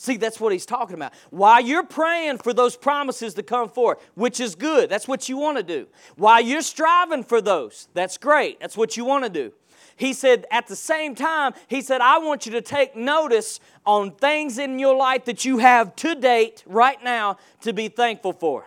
See, 0.00 0.16
that's 0.16 0.38
what 0.38 0.52
he's 0.52 0.64
talking 0.64 0.94
about. 0.94 1.12
While 1.30 1.60
you're 1.60 1.82
praying 1.82 2.38
for 2.38 2.54
those 2.54 2.76
promises 2.76 3.34
to 3.34 3.42
come 3.42 3.68
forth, 3.68 3.98
which 4.14 4.38
is 4.38 4.54
good, 4.54 4.88
that's 4.88 5.08
what 5.08 5.28
you 5.28 5.36
want 5.36 5.56
to 5.56 5.64
do. 5.64 5.88
While 6.14 6.40
you're 6.40 6.62
striving 6.62 7.24
for 7.24 7.40
those, 7.40 7.88
that's 7.94 8.16
great, 8.16 8.60
that's 8.60 8.76
what 8.76 8.96
you 8.96 9.04
want 9.04 9.24
to 9.24 9.30
do. 9.30 9.52
He 9.96 10.12
said, 10.12 10.46
at 10.52 10.68
the 10.68 10.76
same 10.76 11.16
time, 11.16 11.52
he 11.66 11.82
said, 11.82 12.00
I 12.00 12.18
want 12.18 12.46
you 12.46 12.52
to 12.52 12.60
take 12.60 12.94
notice 12.94 13.58
on 13.84 14.12
things 14.12 14.56
in 14.56 14.78
your 14.78 14.94
life 14.94 15.24
that 15.24 15.44
you 15.44 15.58
have 15.58 15.96
to 15.96 16.14
date 16.14 16.62
right 16.64 17.02
now 17.02 17.36
to 17.62 17.72
be 17.72 17.88
thankful 17.88 18.32
for. 18.32 18.66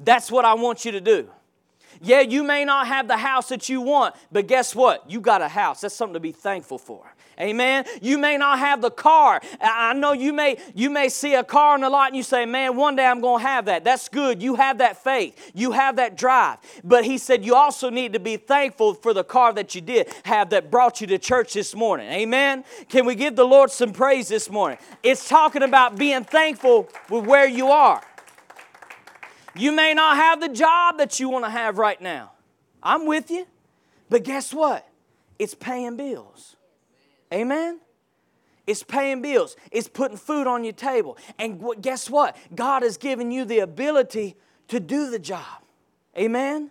That's 0.00 0.32
what 0.32 0.44
I 0.44 0.54
want 0.54 0.84
you 0.84 0.90
to 0.90 1.00
do. 1.00 1.30
Yeah, 2.00 2.20
you 2.20 2.42
may 2.42 2.64
not 2.64 2.86
have 2.86 3.08
the 3.08 3.16
house 3.18 3.48
that 3.50 3.68
you 3.68 3.82
want, 3.82 4.14
but 4.32 4.46
guess 4.46 4.74
what? 4.74 5.10
You 5.10 5.20
got 5.20 5.42
a 5.42 5.48
house. 5.48 5.82
That's 5.82 5.94
something 5.94 6.14
to 6.14 6.20
be 6.20 6.32
thankful 6.32 6.78
for. 6.78 7.12
Amen. 7.38 7.84
You 8.02 8.18
may 8.18 8.36
not 8.36 8.58
have 8.58 8.82
the 8.82 8.90
car. 8.90 9.40
I 9.60 9.94
know 9.94 10.12
you 10.12 10.32
may 10.32 10.58
you 10.74 10.90
may 10.90 11.08
see 11.08 11.34
a 11.34 11.42
car 11.42 11.74
in 11.74 11.80
the 11.80 11.88
lot 11.88 12.08
and 12.08 12.16
you 12.16 12.22
say, 12.22 12.44
"Man, 12.44 12.76
one 12.76 12.96
day 12.96 13.06
I'm 13.06 13.20
going 13.20 13.40
to 13.40 13.48
have 13.48 13.64
that." 13.64 13.82
That's 13.82 14.08
good. 14.08 14.42
You 14.42 14.56
have 14.56 14.78
that 14.78 15.02
faith. 15.02 15.50
You 15.54 15.72
have 15.72 15.96
that 15.96 16.16
drive. 16.16 16.58
But 16.84 17.04
he 17.04 17.16
said 17.16 17.44
you 17.44 17.54
also 17.54 17.88
need 17.88 18.12
to 18.12 18.20
be 18.20 18.36
thankful 18.36 18.94
for 18.94 19.14
the 19.14 19.24
car 19.24 19.52
that 19.54 19.74
you 19.74 19.80
did 19.80 20.12
have 20.24 20.50
that 20.50 20.70
brought 20.70 21.00
you 21.00 21.06
to 21.08 21.18
church 21.18 21.54
this 21.54 21.74
morning. 21.74 22.10
Amen. 22.10 22.64
Can 22.88 23.06
we 23.06 23.14
give 23.14 23.36
the 23.36 23.46
Lord 23.46 23.70
some 23.70 23.92
praise 23.92 24.28
this 24.28 24.50
morning? 24.50 24.78
It's 25.02 25.26
talking 25.26 25.62
about 25.62 25.96
being 25.96 26.24
thankful 26.24 26.90
with 27.08 27.24
where 27.24 27.48
you 27.48 27.68
are. 27.68 28.02
You 29.60 29.72
may 29.72 29.92
not 29.92 30.16
have 30.16 30.40
the 30.40 30.48
job 30.48 30.96
that 30.98 31.20
you 31.20 31.28
want 31.28 31.44
to 31.44 31.50
have 31.50 31.76
right 31.76 32.00
now. 32.00 32.32
I'm 32.82 33.04
with 33.04 33.30
you. 33.30 33.46
But 34.08 34.24
guess 34.24 34.54
what? 34.54 34.88
It's 35.38 35.54
paying 35.54 35.98
bills. 35.98 36.56
Amen? 37.32 37.80
It's 38.66 38.82
paying 38.82 39.20
bills. 39.20 39.56
It's 39.70 39.86
putting 39.86 40.16
food 40.16 40.46
on 40.46 40.64
your 40.64 40.72
table. 40.72 41.18
And 41.38 41.62
guess 41.82 42.08
what? 42.08 42.36
God 42.54 42.82
has 42.82 42.96
given 42.96 43.30
you 43.30 43.44
the 43.44 43.58
ability 43.58 44.34
to 44.68 44.80
do 44.80 45.10
the 45.10 45.18
job. 45.18 45.62
Amen? 46.16 46.70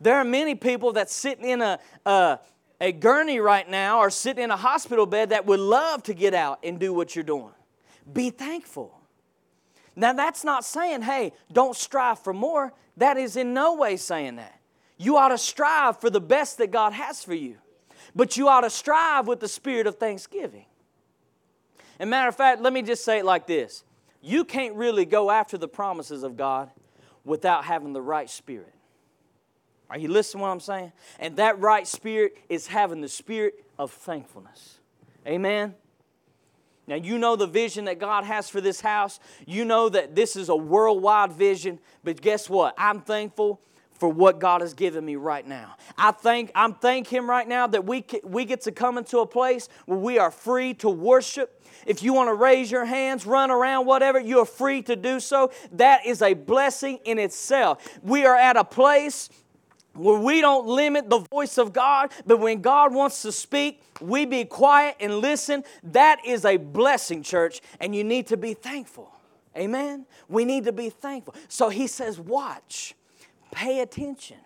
There 0.00 0.16
are 0.16 0.24
many 0.24 0.54
people 0.54 0.94
that 0.94 1.10
sitting 1.10 1.46
in 1.46 1.60
a, 1.60 1.78
a, 2.06 2.38
a 2.80 2.92
gurney 2.92 3.38
right 3.38 3.68
now 3.68 3.98
or 3.98 4.08
sitting 4.08 4.44
in 4.44 4.50
a 4.50 4.56
hospital 4.56 5.04
bed 5.04 5.28
that 5.28 5.44
would 5.44 5.60
love 5.60 6.04
to 6.04 6.14
get 6.14 6.32
out 6.32 6.60
and 6.62 6.80
do 6.80 6.94
what 6.94 7.14
you're 7.14 7.22
doing. 7.22 7.52
Be 8.10 8.30
thankful. 8.30 8.98
Now, 9.96 10.12
that's 10.12 10.44
not 10.44 10.64
saying, 10.64 11.02
hey, 11.02 11.32
don't 11.52 11.76
strive 11.76 12.18
for 12.18 12.32
more. 12.32 12.72
That 12.96 13.16
is 13.16 13.36
in 13.36 13.54
no 13.54 13.74
way 13.74 13.96
saying 13.96 14.36
that. 14.36 14.60
You 14.96 15.16
ought 15.16 15.28
to 15.28 15.38
strive 15.38 16.00
for 16.00 16.10
the 16.10 16.20
best 16.20 16.58
that 16.58 16.70
God 16.70 16.92
has 16.92 17.22
for 17.22 17.34
you. 17.34 17.56
But 18.14 18.36
you 18.36 18.48
ought 18.48 18.62
to 18.62 18.70
strive 18.70 19.26
with 19.26 19.40
the 19.40 19.48
spirit 19.48 19.86
of 19.86 19.96
thanksgiving. 19.96 20.66
And 21.98 22.10
matter 22.10 22.28
of 22.28 22.36
fact, 22.36 22.60
let 22.60 22.72
me 22.72 22.82
just 22.82 23.04
say 23.04 23.18
it 23.18 23.24
like 23.24 23.46
this 23.46 23.84
you 24.20 24.44
can't 24.44 24.74
really 24.74 25.04
go 25.04 25.30
after 25.30 25.58
the 25.58 25.68
promises 25.68 26.22
of 26.22 26.36
God 26.36 26.70
without 27.24 27.64
having 27.64 27.92
the 27.92 28.02
right 28.02 28.28
spirit. 28.28 28.72
Are 29.90 29.98
you 29.98 30.08
listening 30.08 30.40
to 30.40 30.42
what 30.44 30.50
I'm 30.50 30.60
saying? 30.60 30.92
And 31.18 31.36
that 31.36 31.58
right 31.58 31.86
spirit 31.86 32.36
is 32.48 32.66
having 32.66 33.00
the 33.00 33.08
spirit 33.08 33.64
of 33.78 33.92
thankfulness. 33.92 34.78
Amen. 35.26 35.74
Now, 36.86 36.96
you 36.96 37.18
know 37.18 37.36
the 37.36 37.46
vision 37.46 37.86
that 37.86 37.98
God 37.98 38.24
has 38.24 38.48
for 38.48 38.60
this 38.60 38.80
house. 38.80 39.18
You 39.46 39.64
know 39.64 39.88
that 39.88 40.14
this 40.14 40.36
is 40.36 40.48
a 40.48 40.56
worldwide 40.56 41.32
vision. 41.32 41.78
But 42.02 42.20
guess 42.20 42.50
what? 42.50 42.74
I'm 42.76 43.00
thankful 43.00 43.60
for 43.98 44.08
what 44.08 44.38
God 44.38 44.60
has 44.60 44.74
given 44.74 45.04
me 45.04 45.16
right 45.16 45.46
now. 45.46 45.76
I 45.96 46.10
thank 46.10 46.50
I'm 46.54 46.74
thank 46.74 47.06
Him 47.06 47.30
right 47.30 47.46
now 47.46 47.66
that 47.68 47.86
we 47.86 48.04
we 48.24 48.44
get 48.44 48.62
to 48.62 48.72
come 48.72 48.98
into 48.98 49.20
a 49.20 49.26
place 49.26 49.68
where 49.86 49.98
we 49.98 50.18
are 50.18 50.30
free 50.30 50.74
to 50.74 50.90
worship. 50.90 51.62
If 51.86 52.02
you 52.02 52.12
want 52.12 52.28
to 52.28 52.34
raise 52.34 52.70
your 52.70 52.84
hands, 52.84 53.26
run 53.26 53.50
around, 53.50 53.86
whatever, 53.86 54.18
you're 54.18 54.46
free 54.46 54.82
to 54.82 54.96
do 54.96 55.20
so. 55.20 55.52
That 55.72 56.06
is 56.06 56.22
a 56.22 56.34
blessing 56.34 56.98
in 57.04 57.18
itself. 57.18 57.98
We 58.02 58.26
are 58.26 58.36
at 58.36 58.56
a 58.56 58.64
place 58.64 59.28
where 59.94 60.18
we 60.18 60.40
don't 60.40 60.66
limit 60.66 61.08
the 61.08 61.18
voice 61.18 61.58
of 61.58 61.72
God, 61.72 62.10
but 62.26 62.38
when 62.38 62.60
God 62.60 62.92
wants 62.92 63.22
to 63.22 63.32
speak, 63.32 63.82
we 64.00 64.26
be 64.26 64.44
quiet 64.44 64.96
and 65.00 65.18
listen. 65.18 65.64
That 65.82 66.18
is 66.24 66.44
a 66.44 66.56
blessing, 66.56 67.22
church, 67.22 67.60
and 67.80 67.94
you 67.94 68.04
need 68.04 68.26
to 68.28 68.36
be 68.36 68.54
thankful. 68.54 69.10
Amen? 69.56 70.06
We 70.28 70.44
need 70.44 70.64
to 70.64 70.72
be 70.72 70.90
thankful. 70.90 71.34
So 71.48 71.68
he 71.68 71.86
says, 71.86 72.18
Watch 72.18 72.94
pay 73.54 73.80
attention. 73.80 74.38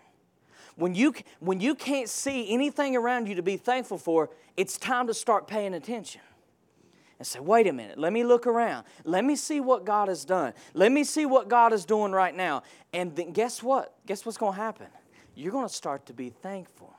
When 0.76 0.94
you, 0.94 1.12
when 1.40 1.61
you 1.61 1.74
can't 1.74 2.08
see 2.08 2.52
anything 2.52 2.94
around 2.94 3.26
you 3.26 3.34
to 3.34 3.42
be 3.42 3.56
thankful 3.56 3.98
for, 3.98 4.30
it's 4.56 4.78
time 4.78 5.08
to 5.08 5.14
start 5.14 5.48
paying 5.48 5.74
attention 5.74 6.20
and 7.18 7.26
say, 7.26 7.40
wait 7.40 7.66
a 7.66 7.72
minute, 7.72 7.98
let 7.98 8.12
me 8.12 8.22
look 8.22 8.46
around. 8.46 8.84
Let 9.02 9.24
me 9.24 9.34
see 9.34 9.58
what 9.58 9.84
God 9.84 10.06
has 10.06 10.24
done. 10.24 10.52
Let 10.74 10.92
me 10.92 11.02
see 11.02 11.26
what 11.26 11.48
God 11.48 11.72
is 11.72 11.84
doing 11.84 12.12
right 12.12 12.34
now. 12.34 12.62
And 12.92 13.16
then 13.16 13.32
guess 13.32 13.61
what? 13.61 13.94
Guess 14.06 14.24
what's 14.24 14.38
going 14.38 14.54
to 14.54 14.61
happen? 14.61 14.87
You're 15.38 15.53
going 15.53 15.68
to 15.68 15.72
start 15.72 16.07
to 16.07 16.12
be 16.12 16.31
thankful 16.31 16.92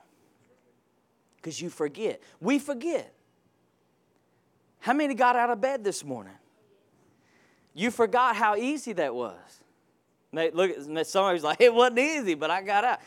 because 1.36 1.60
you 1.60 1.68
forget. 1.68 2.22
We 2.40 2.58
forget. 2.58 3.12
How 4.78 4.94
many 4.94 5.12
got 5.12 5.36
out 5.36 5.50
of 5.50 5.60
bed 5.60 5.84
this 5.84 6.02
morning? 6.02 6.32
You 7.74 7.90
forgot 7.90 8.34
how 8.34 8.56
easy 8.56 8.94
that 8.94 9.14
was. 9.14 9.36
They 10.32 10.50
look 10.50 10.74
somebody's 11.04 11.44
like, 11.44 11.60
it 11.60 11.74
wasn't 11.74 11.98
easy, 11.98 12.32
but 12.34 12.50
I 12.50 12.62
got 12.62 12.82
out. 12.82 13.00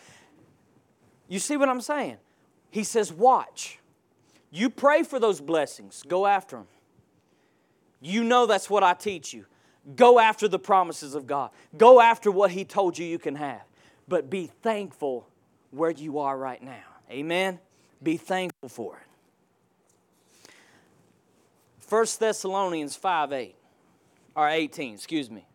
You 1.28 1.40
see 1.40 1.58
what 1.58 1.68
I'm 1.68 1.82
saying? 1.82 2.18
He 2.70 2.84
says, 2.84 3.12
watch. 3.12 3.80
You 4.52 4.70
pray 4.70 5.02
for 5.02 5.20
those 5.20 5.42
blessings, 5.42 6.04
go 6.08 6.28
after 6.28 6.58
them. 6.58 6.68
You 8.02 8.24
know 8.24 8.46
that's 8.46 8.70
what 8.70 8.84
I 8.84 8.94
teach 8.94 9.34
you. 9.34 9.48
Go 9.96 10.20
after 10.20 10.48
the 10.48 10.60
promises 10.60 11.16
of 11.16 11.26
God, 11.26 11.50
go 11.76 12.00
after 12.00 12.30
what 12.30 12.52
He 12.52 12.66
told 12.66 13.00
you 13.00 13.06
you 13.08 13.18
can 13.18 13.36
have, 13.36 13.64
but 14.08 14.30
be 14.30 14.48
thankful 14.62 15.28
where 15.72 15.92
you 15.92 16.20
are 16.20 16.38
right 16.38 16.62
now. 16.62 16.84
Amen? 17.10 17.60
Be 18.02 18.18
thankful 18.18 18.70
for 18.70 18.98
it. 18.98 20.52
1 21.90 22.06
Thessalonians 22.20 22.96
5 22.96 23.34
8, 23.34 23.56
or 24.36 24.50
18, 24.50 24.96
excuse 24.96 25.30
me. 25.30 25.46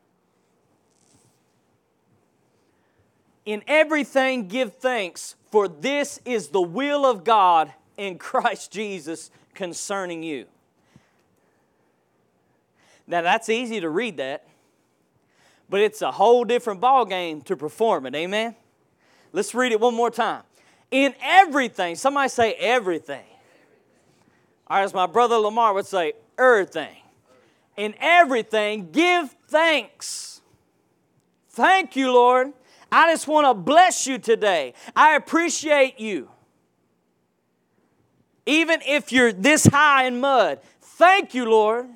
In 3.45 3.63
everything 3.67 4.47
give 4.47 4.75
thanks, 4.75 5.35
for 5.51 5.69
this 5.69 6.21
is 6.25 6.49
the 6.49 6.61
will 6.61 7.07
of 7.07 7.25
God 7.25 7.73
in 7.97 8.19
Christ 8.19 8.71
Jesus 8.71 9.31
concerning 9.55 10.23
you. 10.23 10.47
Now 13.07 13.23
that's 13.23 13.49
easy 13.49 13.81
to 13.81 13.89
read 13.89 14.19
that, 14.19 14.47
but 15.69 15.81
it's 15.81 16.03
a 16.03 16.11
whole 16.13 16.45
different 16.45 16.81
ball 16.81 17.05
game 17.05 17.41
to 17.43 17.57
perform 17.57 18.07
it. 18.07 18.15
Amen. 18.15 18.57
Let's 19.33 19.55
read 19.55 19.73
it 19.73 19.81
one 19.81 19.95
more 19.95 20.11
time. 20.11 20.43
In 20.91 21.15
everything, 21.23 21.97
somebody 21.97 22.29
say 22.29 22.55
everything. 22.55 23.25
Right, 24.71 24.83
as 24.83 24.95
my 24.95 25.07
brother 25.07 25.37
Lamar 25.37 25.75
would 25.75 25.87
say, 25.87 26.15
everything. 26.39 26.97
In 27.77 27.95
everything, 28.01 28.91
give 28.91 29.35
thanks. 29.49 30.41
Thank 31.51 31.97
you, 31.97 32.13
Lord 32.13 32.53
I 32.91 33.13
just 33.13 33.29
want 33.29 33.47
to 33.47 33.55
bless 33.55 34.07
you 34.07 34.19
today. 34.19 34.75
I 34.97 35.17
appreciate 35.17 36.01
you. 36.01 36.31
Even 38.47 38.81
if 38.87 39.13
you're 39.13 39.33
this 39.33 39.67
high 39.67 40.05
in 40.05 40.21
mud, 40.21 40.61
thank 40.81 41.35
you, 41.35 41.45
Lord. 41.45 41.87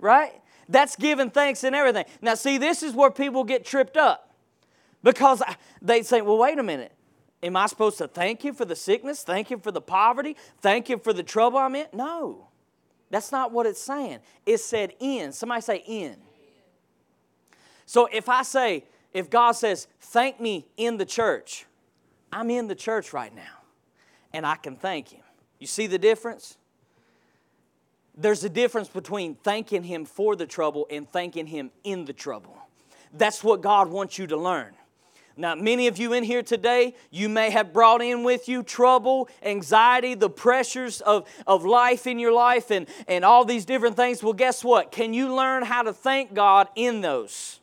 Right? 0.00 0.41
That's 0.72 0.96
giving 0.96 1.30
thanks 1.30 1.62
and 1.64 1.76
everything. 1.76 2.06
Now, 2.22 2.34
see, 2.34 2.56
this 2.56 2.82
is 2.82 2.94
where 2.94 3.10
people 3.10 3.44
get 3.44 3.64
tripped 3.64 3.98
up 3.98 4.34
because 5.02 5.42
they 5.82 6.02
say, 6.02 6.22
well, 6.22 6.38
wait 6.38 6.58
a 6.58 6.62
minute. 6.62 6.92
Am 7.42 7.56
I 7.56 7.66
supposed 7.66 7.98
to 7.98 8.08
thank 8.08 8.42
you 8.42 8.54
for 8.54 8.64
the 8.64 8.74
sickness? 8.74 9.22
Thank 9.22 9.50
you 9.50 9.58
for 9.58 9.70
the 9.70 9.82
poverty? 9.82 10.36
Thank 10.60 10.88
you 10.88 10.96
for 10.96 11.12
the 11.12 11.22
trouble 11.22 11.58
I'm 11.58 11.74
in? 11.74 11.86
No. 11.92 12.48
That's 13.10 13.30
not 13.30 13.52
what 13.52 13.66
it's 13.66 13.82
saying. 13.82 14.20
It 14.46 14.58
said 14.58 14.94
in. 14.98 15.32
Somebody 15.32 15.60
say 15.60 15.84
in. 15.86 16.16
So 17.84 18.08
if 18.10 18.30
I 18.30 18.42
say, 18.42 18.84
if 19.12 19.28
God 19.28 19.52
says, 19.52 19.88
thank 20.00 20.40
me 20.40 20.66
in 20.78 20.96
the 20.96 21.04
church, 21.04 21.66
I'm 22.32 22.48
in 22.48 22.68
the 22.68 22.74
church 22.74 23.12
right 23.12 23.34
now 23.34 23.58
and 24.32 24.46
I 24.46 24.54
can 24.54 24.76
thank 24.76 25.08
Him. 25.08 25.20
You 25.58 25.66
see 25.66 25.86
the 25.86 25.98
difference? 25.98 26.56
There's 28.14 28.44
a 28.44 28.48
difference 28.48 28.88
between 28.88 29.36
thanking 29.36 29.84
Him 29.84 30.04
for 30.04 30.36
the 30.36 30.46
trouble 30.46 30.86
and 30.90 31.10
thanking 31.10 31.46
Him 31.46 31.70
in 31.84 32.04
the 32.04 32.12
trouble. 32.12 32.56
That's 33.12 33.42
what 33.42 33.60
God 33.60 33.88
wants 33.88 34.18
you 34.18 34.26
to 34.28 34.36
learn. 34.36 34.74
Now, 35.36 35.54
many 35.54 35.86
of 35.86 35.96
you 35.96 36.12
in 36.12 36.24
here 36.24 36.42
today, 36.42 36.94
you 37.10 37.30
may 37.30 37.48
have 37.50 37.72
brought 37.72 38.02
in 38.02 38.22
with 38.22 38.48
you 38.48 38.62
trouble, 38.62 39.30
anxiety, 39.42 40.14
the 40.14 40.28
pressures 40.28 41.00
of, 41.00 41.26
of 41.46 41.64
life 41.64 42.06
in 42.06 42.18
your 42.18 42.32
life, 42.32 42.70
and, 42.70 42.86
and 43.08 43.24
all 43.24 43.46
these 43.46 43.64
different 43.64 43.96
things. 43.96 44.22
Well, 44.22 44.34
guess 44.34 44.62
what? 44.62 44.92
Can 44.92 45.14
you 45.14 45.34
learn 45.34 45.62
how 45.62 45.82
to 45.82 45.92
thank 45.94 46.34
God 46.34 46.68
in 46.74 47.00
those? 47.00 47.60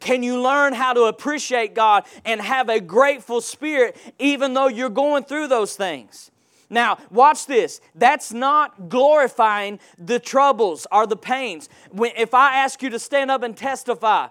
Can 0.00 0.22
you 0.22 0.42
learn 0.42 0.74
how 0.74 0.92
to 0.92 1.04
appreciate 1.04 1.74
God 1.74 2.04
and 2.24 2.40
have 2.40 2.68
a 2.68 2.80
grateful 2.80 3.40
spirit 3.40 3.96
even 4.18 4.52
though 4.52 4.66
you're 4.66 4.90
going 4.90 5.22
through 5.22 5.46
those 5.46 5.76
things? 5.76 6.31
Now, 6.72 6.96
watch 7.10 7.44
this. 7.44 7.82
That's 7.94 8.32
not 8.32 8.88
glorifying 8.88 9.78
the 9.98 10.18
troubles 10.18 10.86
or 10.90 11.06
the 11.06 11.18
pains. 11.18 11.68
When, 11.90 12.12
if 12.16 12.32
I 12.32 12.56
ask 12.56 12.82
you 12.82 12.88
to 12.90 12.98
stand 12.98 13.30
up 13.30 13.42
and 13.42 13.54
testify, 13.54 14.28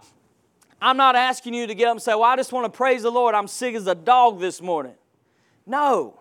I'm 0.82 0.98
not 0.98 1.16
asking 1.16 1.54
you 1.54 1.68
to 1.68 1.76
get 1.76 1.88
up 1.88 1.92
and 1.92 2.02
say, 2.02 2.16
Well, 2.16 2.24
I 2.24 2.36
just 2.36 2.52
want 2.52 2.66
to 2.66 2.76
praise 2.76 3.04
the 3.04 3.12
Lord. 3.12 3.36
I'm 3.36 3.48
sick 3.48 3.76
as 3.76 3.86
a 3.86 3.94
dog 3.94 4.40
this 4.40 4.60
morning. 4.60 4.96
No. 5.68 6.20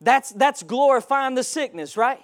That's, 0.00 0.30
that's 0.32 0.62
glorifying 0.62 1.34
the 1.34 1.44
sickness, 1.44 1.98
right? 1.98 2.20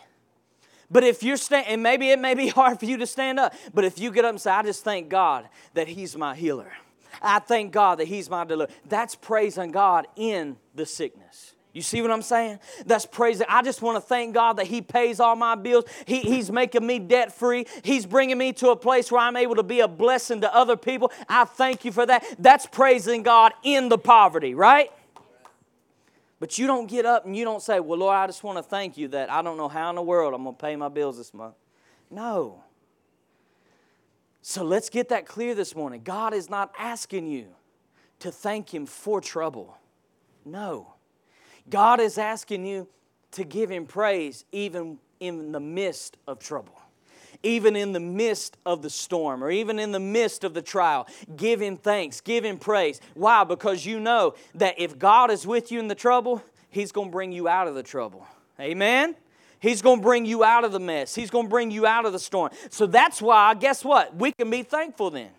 But 0.90 1.04
if 1.04 1.22
you're 1.22 1.36
standing, 1.36 1.74
and 1.74 1.82
maybe 1.82 2.08
it 2.08 2.18
may 2.18 2.32
be 2.32 2.48
hard 2.58 2.80
for 2.80 2.86
you 2.86 2.96
to 2.96 3.06
stand 3.06 3.38
up, 3.38 3.54
but 3.74 3.84
if 3.84 3.98
you 3.98 4.10
get 4.10 4.24
up 4.24 4.30
and 4.30 4.40
say, 4.40 4.50
I 4.50 4.62
just 4.62 4.84
thank 4.84 5.10
God 5.10 5.46
that 5.74 5.86
He's 5.86 6.16
my 6.16 6.34
healer. 6.34 6.72
I 7.20 7.40
thank 7.40 7.72
God 7.72 7.98
that 7.98 8.08
He's 8.08 8.30
my 8.30 8.44
deliverer. 8.44 8.74
That's 8.88 9.14
praising 9.14 9.70
God 9.70 10.06
in 10.16 10.56
the 10.74 10.86
sickness. 10.86 11.54
You 11.72 11.82
see 11.82 12.02
what 12.02 12.10
I'm 12.10 12.22
saying? 12.22 12.58
That's 12.84 13.06
praising. 13.06 13.46
I 13.48 13.62
just 13.62 13.80
want 13.80 13.96
to 13.96 14.00
thank 14.00 14.34
God 14.34 14.54
that 14.54 14.66
He 14.66 14.82
pays 14.82 15.20
all 15.20 15.36
my 15.36 15.54
bills. 15.54 15.84
He, 16.04 16.20
he's 16.20 16.50
making 16.50 16.84
me 16.84 16.98
debt 16.98 17.32
free. 17.32 17.66
He's 17.82 18.06
bringing 18.06 18.38
me 18.38 18.52
to 18.54 18.70
a 18.70 18.76
place 18.76 19.12
where 19.12 19.20
I'm 19.20 19.36
able 19.36 19.54
to 19.54 19.62
be 19.62 19.80
a 19.80 19.88
blessing 19.88 20.40
to 20.40 20.52
other 20.54 20.76
people. 20.76 21.12
I 21.28 21.44
thank 21.44 21.84
you 21.84 21.92
for 21.92 22.04
that. 22.06 22.24
That's 22.38 22.66
praising 22.66 23.22
God 23.22 23.52
in 23.62 23.88
the 23.88 23.98
poverty, 23.98 24.54
right? 24.54 24.90
But 26.40 26.58
you 26.58 26.66
don't 26.66 26.88
get 26.88 27.06
up 27.06 27.26
and 27.26 27.36
you 27.36 27.44
don't 27.44 27.62
say, 27.62 27.78
Well, 27.78 27.98
Lord, 27.98 28.16
I 28.16 28.26
just 28.26 28.42
want 28.42 28.58
to 28.58 28.62
thank 28.62 28.96
you 28.96 29.08
that 29.08 29.30
I 29.30 29.42
don't 29.42 29.56
know 29.56 29.68
how 29.68 29.90
in 29.90 29.96
the 29.96 30.02
world 30.02 30.34
I'm 30.34 30.42
going 30.42 30.56
to 30.56 30.60
pay 30.60 30.74
my 30.74 30.88
bills 30.88 31.18
this 31.18 31.32
month. 31.32 31.54
No. 32.10 32.64
So 34.42 34.64
let's 34.64 34.88
get 34.88 35.10
that 35.10 35.26
clear 35.26 35.54
this 35.54 35.76
morning. 35.76 36.00
God 36.02 36.34
is 36.34 36.50
not 36.50 36.72
asking 36.78 37.26
you 37.26 37.48
to 38.20 38.32
thank 38.32 38.74
Him 38.74 38.86
for 38.86 39.20
trouble. 39.20 39.76
No. 40.44 40.94
God 41.68 42.00
is 42.00 42.18
asking 42.18 42.64
you 42.64 42.88
to 43.32 43.44
give 43.44 43.70
Him 43.70 43.86
praise 43.86 44.44
even 44.52 44.98
in 45.20 45.52
the 45.52 45.60
midst 45.60 46.16
of 46.26 46.38
trouble 46.38 46.80
even 47.42 47.76
in 47.76 47.92
the 47.92 48.00
midst 48.00 48.56
of 48.66 48.82
the 48.82 48.90
storm 48.90 49.42
or 49.42 49.50
even 49.50 49.78
in 49.78 49.92
the 49.92 50.00
midst 50.00 50.44
of 50.44 50.54
the 50.54 50.62
trial. 50.62 51.06
Give 51.36 51.60
Him 51.60 51.76
thanks, 51.76 52.20
give 52.20 52.44
Him 52.44 52.58
praise. 52.58 53.00
Why? 53.14 53.44
Because 53.44 53.86
you 53.86 54.00
know 54.00 54.34
that 54.56 54.78
if 54.78 54.98
God 54.98 55.30
is 55.30 55.46
with 55.46 55.72
you 55.72 55.78
in 55.80 55.88
the 55.88 55.94
trouble, 55.94 56.42
He's 56.68 56.92
going 56.92 57.08
to 57.08 57.12
bring 57.12 57.32
you 57.32 57.48
out 57.48 57.66
of 57.66 57.74
the 57.74 57.82
trouble. 57.82 58.26
Amen? 58.58 59.16
He's 59.58 59.82
going 59.82 59.98
to 59.98 60.02
bring 60.02 60.24
you 60.24 60.42
out 60.42 60.64
of 60.64 60.72
the 60.72 60.80
mess. 60.80 61.14
He's 61.14 61.30
going 61.30 61.46
to 61.46 61.50
bring 61.50 61.70
you 61.70 61.86
out 61.86 62.06
of 62.06 62.12
the 62.12 62.18
storm. 62.18 62.50
So 62.70 62.86
that's 62.86 63.20
why, 63.20 63.54
guess 63.54 63.84
what? 63.84 64.14
We 64.16 64.32
can 64.32 64.48
be 64.48 64.62
thankful 64.62 65.10
then. 65.10 65.30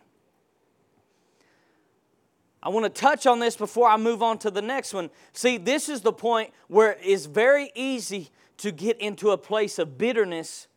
I 2.63 2.69
want 2.69 2.83
to 2.83 2.89
touch 2.89 3.25
on 3.25 3.39
this 3.39 3.55
before 3.55 3.87
I 3.87 3.97
move 3.97 4.21
on 4.21 4.37
to 4.39 4.51
the 4.51 4.61
next 4.61 4.93
one. 4.93 5.09
See, 5.33 5.57
this 5.57 5.89
is 5.89 6.01
the 6.01 6.13
point 6.13 6.51
where 6.67 6.97
it's 7.01 7.25
very 7.25 7.71
easy 7.73 8.29
to 8.57 8.71
get 8.71 8.99
into 8.99 9.31
a 9.31 9.37
place 9.37 9.79
of 9.79 9.97
bitterness 9.97 10.67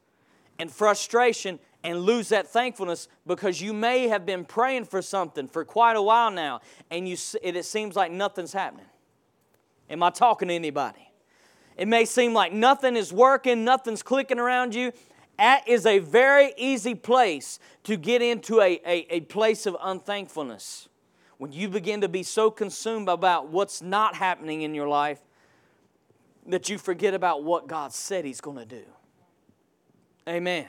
and 0.59 0.70
frustration 0.70 1.59
and 1.83 2.01
lose 2.01 2.31
that 2.31 2.49
thankfulness 2.49 3.09
because 3.27 3.61
you 3.61 3.75
may 3.75 4.09
have 4.09 4.25
been 4.25 4.47
praying 4.47 4.87
for 4.87 5.03
something 5.03 5.47
for 5.47 5.64
quite 5.66 5.97
a 5.97 6.03
while 6.03 6.31
now 6.31 6.61
and 6.90 7.07
you, 7.07 7.16
it, 7.42 7.62
seems 7.66 7.94
like 7.94 8.11
nothing's 8.11 8.55
happening. 8.55 8.87
Am 9.90 10.03
I 10.03 10.09
talking 10.09 10.49
to 10.49 10.55
anybody? 10.55 11.11
It 11.77 11.87
may 11.87 12.07
seem 12.07 12.33
like 12.33 12.53
nothing 12.53 12.97
is 12.97 13.12
working, 13.12 13.64
nothing's 13.64 14.03
clicking 14.03 14.38
around 14.38 14.75
you. 14.75 14.92
That 15.37 15.68
is 15.68 15.85
a 15.85 15.99
very 15.99 16.55
easy 16.57 16.94
place 16.94 17.59
to 17.83 17.97
get 17.97 18.23
into 18.23 18.61
a, 18.61 18.81
a, 18.87 19.07
a 19.11 19.20
place 19.20 19.66
of 19.66 19.77
unthankfulness. 19.83 20.88
When 21.38 21.53
you 21.53 21.68
begin 21.68 22.01
to 22.03 22.09
be 22.09 22.23
so 22.23 22.51
consumed 22.51 23.09
about 23.09 23.49
what's 23.49 23.83
not 23.83 24.14
happening 24.14 24.62
in 24.62 24.75
your 24.75 24.88
life 24.88 25.20
that 26.47 26.68
you 26.68 26.79
forget 26.79 27.14
about 27.14 27.42
what 27.42 27.66
God 27.66 27.92
said 27.92 28.25
He's 28.25 28.40
going 28.40 28.59
to 28.59 28.66
do. 28.66 28.85
Amen. 30.29 30.66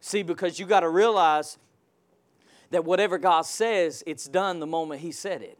See, 0.00 0.22
because 0.22 0.58
you 0.58 0.66
got 0.66 0.80
to 0.80 0.88
realize 0.88 1.58
that 2.70 2.84
whatever 2.84 3.18
God 3.18 3.42
says, 3.42 4.02
it's 4.06 4.26
done 4.26 4.60
the 4.60 4.66
moment 4.66 5.00
He 5.00 5.12
said 5.12 5.42
it. 5.42 5.58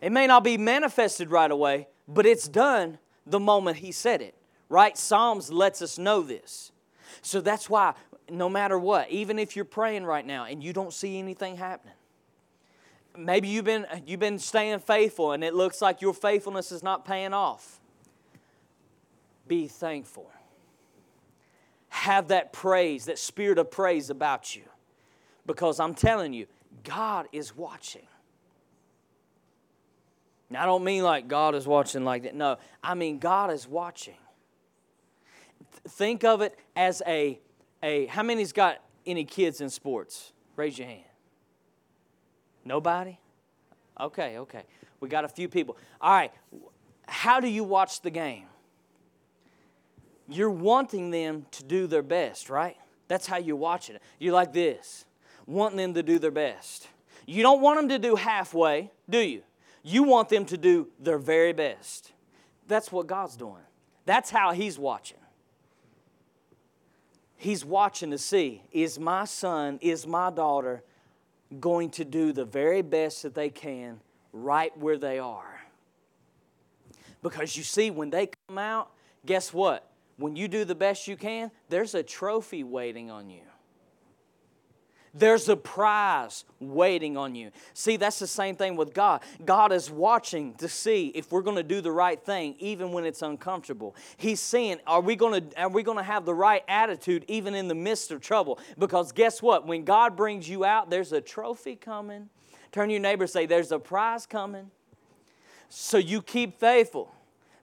It 0.00 0.12
may 0.12 0.26
not 0.26 0.44
be 0.44 0.58
manifested 0.58 1.30
right 1.30 1.50
away, 1.50 1.88
but 2.06 2.26
it's 2.26 2.46
done 2.46 2.98
the 3.26 3.40
moment 3.40 3.78
He 3.78 3.90
said 3.90 4.20
it. 4.22 4.34
Right? 4.68 4.96
Psalms 4.96 5.50
lets 5.50 5.82
us 5.82 5.98
know 5.98 6.22
this. 6.22 6.72
So 7.22 7.40
that's 7.40 7.70
why, 7.70 7.94
no 8.30 8.48
matter 8.48 8.78
what, 8.78 9.10
even 9.10 9.38
if 9.38 9.56
you're 9.56 9.64
praying 9.64 10.04
right 10.04 10.26
now 10.26 10.44
and 10.44 10.62
you 10.62 10.72
don't 10.72 10.92
see 10.92 11.18
anything 11.18 11.56
happening, 11.56 11.94
maybe 13.16 13.48
you've 13.48 13.64
been, 13.64 13.86
you've 14.06 14.20
been 14.20 14.38
staying 14.38 14.80
faithful 14.80 15.32
and 15.32 15.44
it 15.44 15.54
looks 15.54 15.80
like 15.80 16.02
your 16.02 16.14
faithfulness 16.14 16.72
is 16.72 16.82
not 16.82 17.04
paying 17.04 17.32
off. 17.32 17.80
Be 19.46 19.68
thankful 19.68 20.30
have 21.94 22.28
that 22.28 22.52
praise, 22.52 23.04
that 23.04 23.20
spirit 23.20 23.56
of 23.56 23.70
praise 23.70 24.10
about 24.10 24.56
you. 24.56 24.62
Because 25.46 25.78
I'm 25.78 25.94
telling 25.94 26.32
you, 26.32 26.46
God 26.82 27.28
is 27.32 27.56
watching. 27.56 28.06
Now, 30.50 30.64
I 30.64 30.66
don't 30.66 30.82
mean 30.82 31.04
like 31.04 31.28
God 31.28 31.54
is 31.54 31.68
watching 31.68 32.04
like 32.04 32.24
that. 32.24 32.34
No, 32.34 32.58
I 32.82 32.94
mean 32.94 33.20
God 33.20 33.52
is 33.52 33.68
watching. 33.68 34.16
Think 35.88 36.24
of 36.24 36.40
it 36.40 36.58
as 36.74 37.00
a, 37.06 37.38
a 37.80 38.06
how 38.06 38.24
many's 38.24 38.52
got 38.52 38.78
any 39.06 39.24
kids 39.24 39.60
in 39.60 39.70
sports? 39.70 40.32
Raise 40.56 40.76
your 40.76 40.88
hand. 40.88 41.04
Nobody? 42.64 43.18
Okay, 44.00 44.38
okay. 44.38 44.62
We 45.00 45.08
got 45.08 45.24
a 45.24 45.28
few 45.28 45.48
people. 45.48 45.76
All 46.00 46.12
right. 46.12 46.32
How 47.06 47.40
do 47.40 47.48
you 47.48 47.64
watch 47.64 48.00
the 48.00 48.10
game? 48.10 48.46
you're 50.28 50.50
wanting 50.50 51.10
them 51.10 51.46
to 51.52 51.64
do 51.64 51.86
their 51.86 52.02
best, 52.02 52.48
right? 52.48 52.76
That's 53.08 53.26
how 53.26 53.36
you're 53.36 53.56
watching 53.56 53.96
it. 53.96 54.02
You're 54.18 54.32
like 54.32 54.52
this, 54.52 55.04
wanting 55.46 55.76
them 55.76 55.94
to 55.94 56.02
do 56.02 56.18
their 56.18 56.30
best. 56.30 56.88
You 57.26 57.42
don't 57.42 57.60
want 57.60 57.78
them 57.78 57.88
to 57.90 57.98
do 57.98 58.16
halfway, 58.16 58.90
do 59.08 59.18
you? 59.18 59.42
You 59.82 60.02
want 60.02 60.28
them 60.28 60.46
to 60.46 60.56
do 60.56 60.88
their 60.98 61.18
very 61.18 61.52
best. 61.52 62.12
That's 62.66 62.90
what 62.90 63.06
God's 63.06 63.36
doing. 63.36 63.62
That's 64.06 64.30
how 64.30 64.52
He's 64.52 64.78
watching. 64.78 65.18
He's 67.36 67.64
watching 67.64 68.10
to 68.10 68.18
see 68.18 68.62
is 68.72 68.98
my 68.98 69.26
son, 69.26 69.78
is 69.82 70.06
my 70.06 70.30
daughter 70.30 70.82
going 71.60 71.90
to 71.90 72.04
do 72.04 72.32
the 72.32 72.44
very 72.44 72.82
best 72.82 73.22
that 73.22 73.34
they 73.34 73.50
can 73.50 74.00
right 74.32 74.76
where 74.78 74.98
they 74.98 75.18
are? 75.18 75.60
Because 77.22 77.56
you 77.56 77.62
see, 77.62 77.90
when 77.90 78.10
they 78.10 78.30
come 78.48 78.58
out, 78.58 78.90
guess 79.24 79.52
what? 79.52 79.90
when 80.16 80.36
you 80.36 80.48
do 80.48 80.64
the 80.64 80.74
best 80.74 81.08
you 81.08 81.16
can, 81.16 81.50
there's 81.68 81.94
a 81.94 82.02
trophy 82.02 82.64
waiting 82.64 83.10
on 83.10 83.30
you. 83.30 83.42
There's 85.16 85.48
a 85.48 85.56
prize 85.56 86.44
waiting 86.58 87.16
on 87.16 87.36
you. 87.36 87.52
See, 87.72 87.96
that's 87.96 88.18
the 88.18 88.26
same 88.26 88.56
thing 88.56 88.74
with 88.74 88.92
God. 88.92 89.22
God 89.44 89.70
is 89.70 89.88
watching 89.88 90.54
to 90.54 90.68
see 90.68 91.08
if 91.14 91.30
we're 91.30 91.42
going 91.42 91.56
to 91.56 91.62
do 91.62 91.80
the 91.80 91.92
right 91.92 92.20
thing 92.20 92.56
even 92.58 92.90
when 92.90 93.04
it's 93.04 93.22
uncomfortable. 93.22 93.94
He's 94.16 94.40
seeing 94.40 94.78
are 94.86 95.00
we 95.00 95.14
going 95.14 95.50
to 95.50 95.62
are 95.62 95.68
we 95.68 95.84
going 95.84 95.98
to 95.98 96.04
have 96.04 96.24
the 96.24 96.34
right 96.34 96.64
attitude 96.66 97.24
even 97.28 97.54
in 97.54 97.68
the 97.68 97.74
midst 97.76 98.10
of 98.10 98.20
trouble? 98.20 98.58
Because 98.76 99.12
guess 99.12 99.40
what? 99.40 99.66
When 99.66 99.84
God 99.84 100.16
brings 100.16 100.48
you 100.48 100.64
out, 100.64 100.90
there's 100.90 101.12
a 101.12 101.20
trophy 101.20 101.76
coming. 101.76 102.28
Turn 102.72 102.90
your 102.90 103.00
neighbor 103.00 103.28
say 103.28 103.46
there's 103.46 103.70
a 103.70 103.78
prize 103.78 104.26
coming. 104.26 104.72
So 105.68 105.96
you 105.96 106.22
keep 106.22 106.58
faithful. 106.58 107.14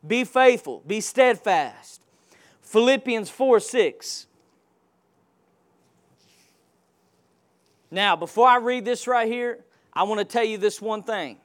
Be 0.06 0.24
faithful, 0.24 0.84
be 0.88 1.02
steadfast. 1.02 2.02
Philippians 2.62 3.30
4 3.30 3.60
6. 3.60 4.28
Now, 7.92 8.16
before 8.16 8.48
I 8.48 8.58
read 8.58 8.86
this 8.86 9.06
right 9.06 9.28
here, 9.28 9.60
I 9.94 10.04
want 10.04 10.20
to 10.20 10.26
tell 10.26 10.44
you 10.44 10.58
this 10.58 10.82
one 10.82 11.04
thing. 11.04 11.38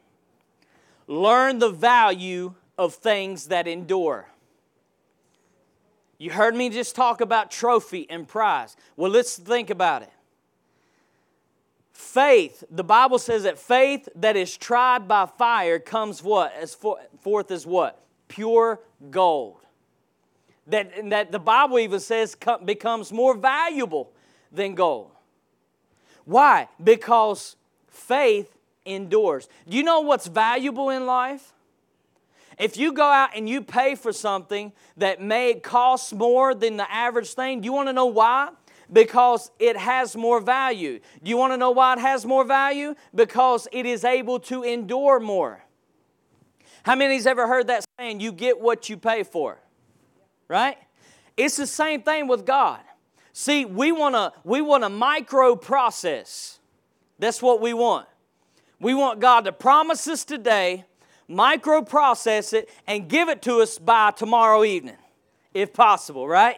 Learn 1.09 1.59
the 1.59 1.71
value 1.71 2.55
of 2.79 2.95
things 2.95 3.49
that 3.49 3.67
endure. 3.67 4.29
You 6.19 6.31
heard 6.31 6.55
me 6.55 6.71
just 6.71 6.97
talk 6.97 7.21
about 7.21 7.51
trophy 7.51 8.07
and 8.09 8.27
prize. 8.27 8.77
Well, 8.97 9.11
let's 9.11 9.37
think 9.37 9.71
about 9.71 10.03
it. 10.03 10.13
Faith, 11.93 12.63
the 12.71 12.85
Bible 12.85 13.19
says 13.19 13.43
that 13.43 13.59
faith 13.59 14.09
that 14.15 14.37
is 14.37 14.57
tried 14.57 15.09
by 15.09 15.27
fire 15.27 15.79
comes 15.79 16.23
what? 16.23 16.55
As 16.55 16.75
forth 16.75 17.51
as 17.51 17.67
what? 17.67 18.01
Pure 18.29 18.81
gold 19.11 19.67
that, 20.67 21.09
that 21.11 21.33
the 21.33 21.39
Bible 21.39 21.79
even 21.79 22.01
says 22.01 22.37
becomes 22.65 23.13
more 23.13 23.35
valuable 23.37 24.11
than 24.53 24.75
gold. 24.75 25.11
Why? 26.27 26.69
Because 26.83 27.57
faith 27.89 28.59
endures. 28.85 29.49
Do 29.67 29.77
you 29.77 29.83
know 29.83 30.01
what's 30.01 30.27
valuable 30.27 30.91
in 30.91 31.07
life? 31.07 31.55
If 32.59 32.77
you 32.77 32.93
go 32.93 33.05
out 33.05 33.31
and 33.35 33.49
you 33.49 33.63
pay 33.63 33.95
for 33.95 34.13
something 34.13 34.73
that 34.97 35.21
may 35.21 35.55
cost 35.55 36.15
more 36.15 36.55
than 36.55 36.77
the 36.77 36.91
average 36.91 37.35
thing, 37.35 37.61
do 37.61 37.67
you 37.67 37.73
want 37.73 37.89
to 37.89 37.93
know 37.93 38.07
why? 38.07 38.51
Because 38.93 39.51
it 39.59 39.77
has 39.77 40.17
more 40.17 40.41
value. 40.41 41.01
Do 41.23 41.31
you 41.31 41.37
want 41.37 41.53
to 41.53 41.57
know 41.57 41.71
why 41.71 41.95
it 41.95 41.99
has 41.99 42.25
more 42.25 42.45
value? 42.45 42.95
Because 43.15 43.69
it 43.73 43.87
is 43.87 44.05
able 44.05 44.41
to 44.41 44.63
endure 44.63 45.21
more. 45.21 45.63
How 46.83 46.95
many's 46.95 47.27
ever 47.27 47.47
heard 47.47 47.67
that 47.67 47.85
saying, 47.99 48.21
you 48.21 48.33
get 48.33 48.61
what 48.61 48.89
you 48.89 48.97
pay 48.97 49.23
for? 49.23 49.59
Right? 50.49 50.79
It's 51.37 51.57
the 51.57 51.67
same 51.67 52.03
thing 52.03 52.29
with 52.29 52.47
God. 52.47 52.81
See, 53.39 53.67
we 53.67 53.93
want 53.93 54.15
to 54.15 54.33
we 54.45 54.63
want 54.63 54.83
a 54.83 54.89
micro 54.89 55.57
process. 55.57 56.59
That's 57.19 57.43
what 57.43 57.61
we 57.61 57.75
want. 57.75 58.09
We 58.81 58.95
want 58.95 59.21
God 59.21 59.45
to 59.45 59.53
promise 59.53 60.09
us 60.09 60.25
today, 60.25 60.87
micro 61.29 61.83
process 61.83 62.55
it, 62.55 62.71
and 62.87 63.11
give 63.11 63.29
it 63.29 63.43
to 63.43 63.61
us 63.61 63.79
by 63.79 64.13
tomorrow 64.13 64.65
evening, 64.65 64.97
if 65.53 65.75
possible, 65.75 66.27
right? 66.27 66.57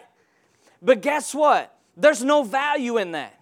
But 0.80 1.02
guess 1.02 1.34
what? 1.34 1.76
There's 1.96 2.22
no 2.22 2.44
value 2.44 2.96
in 2.98 3.10
that. 3.10 3.34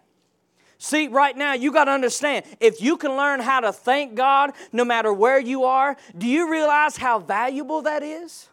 See, 0.78 1.06
right 1.06 1.36
now, 1.36 1.52
you 1.52 1.72
got 1.72 1.84
to 1.84 1.90
understand 1.90 2.46
if 2.58 2.80
you 2.80 2.96
can 2.96 3.18
learn 3.18 3.40
how 3.40 3.60
to 3.60 3.70
thank 3.70 4.14
God 4.14 4.52
no 4.72 4.82
matter 4.82 5.12
where 5.12 5.38
you 5.38 5.64
are, 5.64 5.98
do 6.16 6.26
you 6.26 6.50
realize 6.50 6.96
how 6.96 7.18
valuable 7.18 7.82
that 7.82 8.02
is? 8.02 8.48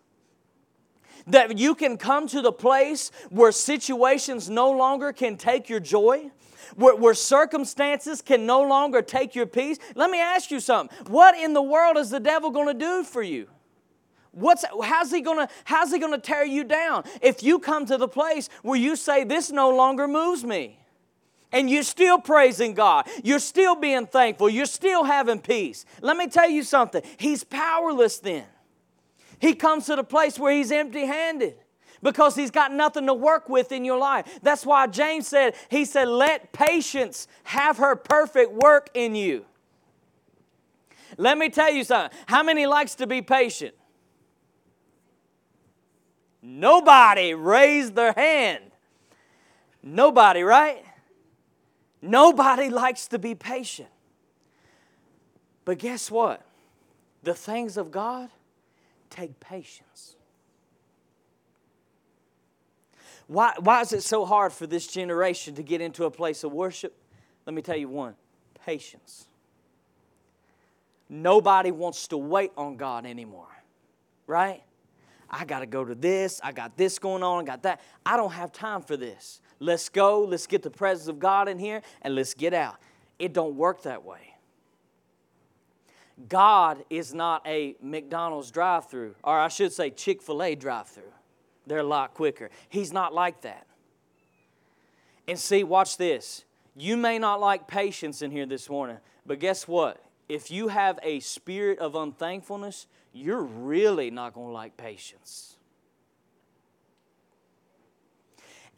That 1.27 1.57
you 1.57 1.75
can 1.75 1.97
come 1.97 2.27
to 2.27 2.41
the 2.41 2.51
place 2.51 3.11
where 3.29 3.51
situations 3.51 4.49
no 4.49 4.71
longer 4.71 5.13
can 5.13 5.37
take 5.37 5.69
your 5.69 5.79
joy, 5.79 6.31
where, 6.75 6.95
where 6.95 7.13
circumstances 7.13 8.21
can 8.21 8.45
no 8.45 8.61
longer 8.61 9.01
take 9.01 9.33
your 9.33 9.45
peace. 9.45 9.77
Let 9.95 10.09
me 10.09 10.19
ask 10.19 10.51
you 10.51 10.59
something. 10.59 10.95
What 11.07 11.37
in 11.37 11.53
the 11.53 11.61
world 11.61 11.97
is 11.97 12.09
the 12.09 12.19
devil 12.19 12.51
going 12.51 12.67
to 12.67 12.73
do 12.73 13.03
for 13.03 13.23
you? 13.23 13.47
What's, 14.31 14.65
how's 14.83 15.11
he 15.11 15.21
gonna 15.21 15.47
how's 15.63 15.91
he 15.91 15.99
gonna 15.99 16.17
tear 16.17 16.43
you 16.43 16.63
down 16.63 17.03
if 17.21 17.43
you 17.43 17.59
come 17.59 17.85
to 17.85 17.97
the 17.97 18.07
place 18.07 18.49
where 18.63 18.79
you 18.79 18.95
say 18.95 19.23
this 19.23 19.51
no 19.51 19.69
longer 19.69 20.07
moves 20.07 20.43
me 20.43 20.79
and 21.53 21.69
you're 21.69 21.83
still 21.83 22.19
praising 22.19 22.73
God. 22.73 23.07
You're 23.23 23.39
still 23.39 23.75
being 23.75 24.07
thankful. 24.07 24.49
You're 24.49 24.65
still 24.65 25.03
having 25.03 25.39
peace. 25.39 25.85
Let 26.01 26.17
me 26.17 26.27
tell 26.27 26.49
you 26.49 26.63
something. 26.63 27.03
He's 27.17 27.43
powerless 27.43 28.17
then. 28.17 28.45
He 29.39 29.55
comes 29.55 29.85
to 29.87 29.95
the 29.95 30.03
place 30.03 30.37
where 30.39 30.53
he's 30.53 30.71
empty 30.71 31.05
handed 31.05 31.55
because 32.01 32.35
he's 32.35 32.51
got 32.51 32.71
nothing 32.71 33.07
to 33.07 33.13
work 33.13 33.49
with 33.49 33.71
in 33.71 33.85
your 33.85 33.97
life. 33.97 34.39
That's 34.41 34.65
why 34.65 34.87
James 34.87 35.27
said, 35.27 35.55
He 35.69 35.85
said, 35.85 36.07
let 36.07 36.51
patience 36.51 37.27
have 37.43 37.77
her 37.77 37.95
perfect 37.95 38.51
work 38.51 38.89
in 38.93 39.15
you. 39.15 39.45
Let 41.17 41.37
me 41.37 41.49
tell 41.49 41.71
you 41.71 41.83
something. 41.83 42.17
How 42.25 42.43
many 42.43 42.65
likes 42.65 42.95
to 42.95 43.07
be 43.07 43.21
patient? 43.21 43.73
Nobody 46.41 47.33
raised 47.33 47.95
their 47.95 48.11
hand. 48.11 48.63
Nobody, 49.81 50.43
right? 50.43 50.83
Nobody 52.01 52.69
likes 52.69 53.07
to 53.07 53.19
be 53.19 53.33
patient. 53.33 53.89
But 55.63 55.77
guess 55.77 56.11
what? 56.11 56.45
The 57.23 57.33
things 57.33 57.77
of 57.77 57.91
God 57.91 58.29
take 59.13 59.39
patience. 59.39 60.15
Why, 63.27 63.53
why 63.59 63.81
is 63.81 63.93
it 63.93 64.03
so 64.03 64.25
hard 64.25 64.51
for 64.51 64.67
this 64.67 64.87
generation 64.87 65.55
to 65.55 65.63
get 65.63 65.81
into 65.81 66.05
a 66.05 66.11
place 66.11 66.43
of 66.43 66.51
worship? 66.51 66.93
Let 67.45 67.53
me 67.53 67.61
tell 67.61 67.77
you 67.77 67.87
one 67.87 68.15
patience. 68.65 69.27
Nobody 71.09 71.71
wants 71.71 72.07
to 72.07 72.17
wait 72.17 72.51
on 72.57 72.77
God 72.77 73.05
anymore, 73.05 73.49
right? 74.25 74.63
I 75.29 75.45
got 75.45 75.59
to 75.59 75.65
go 75.65 75.83
to 75.83 75.95
this, 75.95 76.39
I 76.43 76.51
got 76.51 76.77
this 76.77 76.99
going 76.99 77.23
on, 77.23 77.43
I 77.43 77.45
got 77.45 77.63
that. 77.63 77.81
I 78.05 78.17
don't 78.17 78.31
have 78.31 78.51
time 78.51 78.81
for 78.81 78.95
this. 78.95 79.41
Let's 79.59 79.89
go, 79.89 80.23
let's 80.23 80.47
get 80.47 80.61
the 80.61 80.69
presence 80.69 81.07
of 81.07 81.19
God 81.19 81.47
in 81.49 81.59
here, 81.59 81.81
and 82.01 82.15
let's 82.15 82.33
get 82.33 82.53
out. 82.53 82.77
It 83.19 83.33
don't 83.33 83.55
work 83.55 83.83
that 83.83 84.03
way. 84.03 84.32
God 86.29 86.83
is 86.89 87.13
not 87.13 87.41
a 87.45 87.75
McDonald's 87.81 88.51
drive 88.51 88.87
through, 88.87 89.15
or 89.23 89.37
I 89.37 89.47
should 89.47 89.73
say 89.73 89.89
Chick 89.89 90.21
fil 90.21 90.43
A 90.43 90.55
drive 90.55 90.87
through. 90.87 91.11
They're 91.65 91.79
a 91.79 91.83
lot 91.83 92.13
quicker. 92.13 92.49
He's 92.69 92.93
not 92.93 93.13
like 93.13 93.41
that. 93.41 93.65
And 95.27 95.39
see, 95.39 95.63
watch 95.63 95.97
this. 95.97 96.43
You 96.75 96.97
may 96.97 97.19
not 97.19 97.39
like 97.39 97.67
patience 97.67 98.21
in 98.21 98.31
here 98.31 98.45
this 98.45 98.69
morning, 98.69 98.97
but 99.25 99.39
guess 99.39 99.67
what? 99.67 100.03
If 100.27 100.51
you 100.51 100.67
have 100.69 100.99
a 101.03 101.19
spirit 101.19 101.79
of 101.79 101.95
unthankfulness, 101.95 102.87
you're 103.13 103.43
really 103.43 104.09
not 104.09 104.33
going 104.33 104.47
to 104.47 104.53
like 104.53 104.75
patience. 104.75 105.55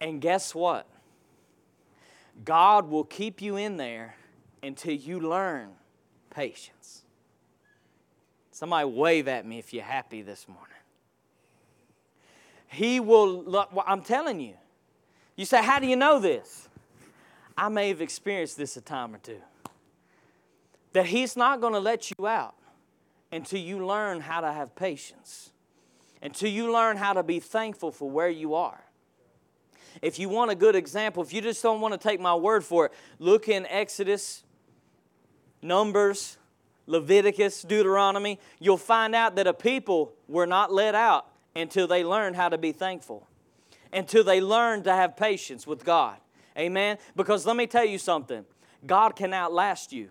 And 0.02 0.22
guess 0.22 0.54
what? 0.54 0.88
God 2.44 2.90
will 2.90 3.06
keep 3.06 3.42
you 3.42 3.56
in 3.56 3.78
there 3.78 4.16
until 4.62 4.94
you 4.94 5.20
learn 5.20 5.70
patience. 6.30 7.05
Somebody 8.56 8.88
wave 8.88 9.28
at 9.28 9.46
me 9.46 9.60
if 9.60 9.74
you're 9.74 9.84
happy 9.84 10.22
this 10.22 10.48
morning. 10.48 10.78
He 12.68 13.02
will, 13.02 13.68
I'm 13.86 14.02
telling 14.02 14.40
you. 14.40 14.54
You 15.36 15.44
say, 15.44 15.62
How 15.62 15.78
do 15.78 15.88
you 15.88 15.98
know 15.98 16.20
this? 16.22 16.70
I 17.58 17.68
may 17.68 17.90
have 17.90 18.00
experienced 18.00 18.56
this 18.56 18.78
a 18.78 18.82
time 18.82 19.14
or 19.14 19.18
two. 19.18 19.42
That 20.94 21.06
He's 21.06 21.36
not 21.36 21.60
going 21.60 21.74
to 21.74 21.82
let 21.82 22.10
you 22.18 22.28
out 22.28 22.56
until 23.30 23.60
you 23.60 23.86
learn 23.86 24.22
how 24.22 24.40
to 24.40 24.54
have 24.54 24.74
patience, 24.74 25.52
until 26.22 26.50
you 26.50 26.72
learn 26.72 26.96
how 26.96 27.12
to 27.12 27.24
be 27.24 27.42
thankful 27.42 27.92
for 27.92 28.10
where 28.10 28.30
you 28.30 28.54
are. 28.54 28.86
If 30.02 30.18
you 30.18 30.30
want 30.30 30.52
a 30.52 30.56
good 30.56 30.78
example, 30.78 31.22
if 31.22 31.34
you 31.34 31.42
just 31.42 31.62
don't 31.62 31.82
want 31.82 31.94
to 31.94 31.98
take 31.98 32.22
my 32.22 32.36
word 32.36 32.64
for 32.64 32.86
it, 32.86 32.94
look 33.20 33.50
in 33.50 33.66
Exodus, 33.66 34.46
Numbers, 35.62 36.38
Leviticus, 36.88 37.62
Deuteronomy. 37.62 38.40
You'll 38.60 38.78
find 38.78 39.16
out 39.16 39.36
that 39.36 39.48
a 39.48 39.54
people 39.54 40.14
were 40.28 40.46
not 40.46 40.72
let 40.72 40.96
out 40.96 41.28
until 41.56 41.88
they 41.88 42.04
learned 42.04 42.36
how 42.36 42.50
to 42.50 42.58
be 42.58 42.72
thankful, 42.72 43.28
until 43.94 44.24
they 44.24 44.42
learned 44.42 44.84
to 44.84 44.94
have 44.94 45.16
patience 45.18 45.66
with 45.66 45.86
God. 45.86 46.18
Amen? 46.58 46.98
Because 47.16 47.46
let 47.46 47.56
me 47.56 47.68
tell 47.68 47.86
you 47.86 47.98
something 47.98 48.46
God 48.86 49.16
can 49.16 49.34
outlast 49.34 49.92
you. 49.92 50.10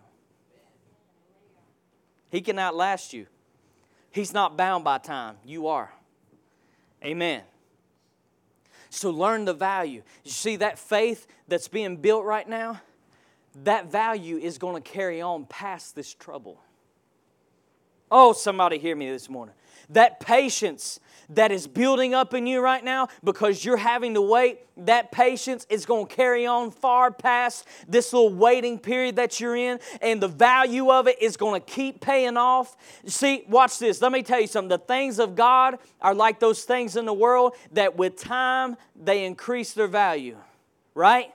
He 2.30 2.40
can 2.40 2.58
outlast 2.58 3.12
you. 3.12 3.26
He's 4.10 4.32
not 4.32 4.56
bound 4.56 4.84
by 4.84 4.98
time. 4.98 5.36
You 5.44 5.68
are. 5.68 5.92
Amen. 7.04 7.42
So 8.90 9.10
learn 9.10 9.44
the 9.44 9.54
value. 9.54 10.02
You 10.24 10.30
see 10.30 10.56
that 10.56 10.78
faith 10.78 11.26
that's 11.48 11.68
being 11.68 11.96
built 11.96 12.24
right 12.24 12.48
now? 12.48 12.80
That 13.62 13.90
value 13.90 14.36
is 14.36 14.58
going 14.58 14.80
to 14.80 14.88
carry 14.88 15.20
on 15.20 15.46
past 15.46 15.94
this 15.94 16.12
trouble. 16.14 16.60
Oh, 18.16 18.32
somebody 18.32 18.78
hear 18.78 18.94
me 18.94 19.10
this 19.10 19.28
morning. 19.28 19.56
That 19.90 20.20
patience 20.20 21.00
that 21.30 21.50
is 21.50 21.66
building 21.66 22.14
up 22.14 22.32
in 22.32 22.46
you 22.46 22.60
right 22.60 22.84
now 22.84 23.08
because 23.24 23.64
you're 23.64 23.76
having 23.76 24.14
to 24.14 24.22
wait, 24.22 24.60
that 24.76 25.10
patience 25.10 25.66
is 25.68 25.84
going 25.84 26.06
to 26.06 26.14
carry 26.14 26.46
on 26.46 26.70
far 26.70 27.10
past 27.10 27.66
this 27.88 28.12
little 28.12 28.32
waiting 28.32 28.78
period 28.78 29.16
that 29.16 29.40
you're 29.40 29.56
in, 29.56 29.80
and 30.00 30.22
the 30.22 30.28
value 30.28 30.92
of 30.92 31.08
it 31.08 31.20
is 31.20 31.36
going 31.36 31.60
to 31.60 31.66
keep 31.66 32.00
paying 32.00 32.36
off. 32.36 32.76
See, 33.04 33.42
watch 33.48 33.80
this. 33.80 34.00
Let 34.00 34.12
me 34.12 34.22
tell 34.22 34.40
you 34.40 34.46
something. 34.46 34.68
The 34.68 34.78
things 34.78 35.18
of 35.18 35.34
God 35.34 35.78
are 36.00 36.14
like 36.14 36.38
those 36.38 36.62
things 36.62 36.94
in 36.94 37.06
the 37.06 37.12
world 37.12 37.54
that 37.72 37.96
with 37.96 38.16
time 38.16 38.76
they 38.94 39.24
increase 39.24 39.72
their 39.72 39.88
value, 39.88 40.36
right? 40.94 41.34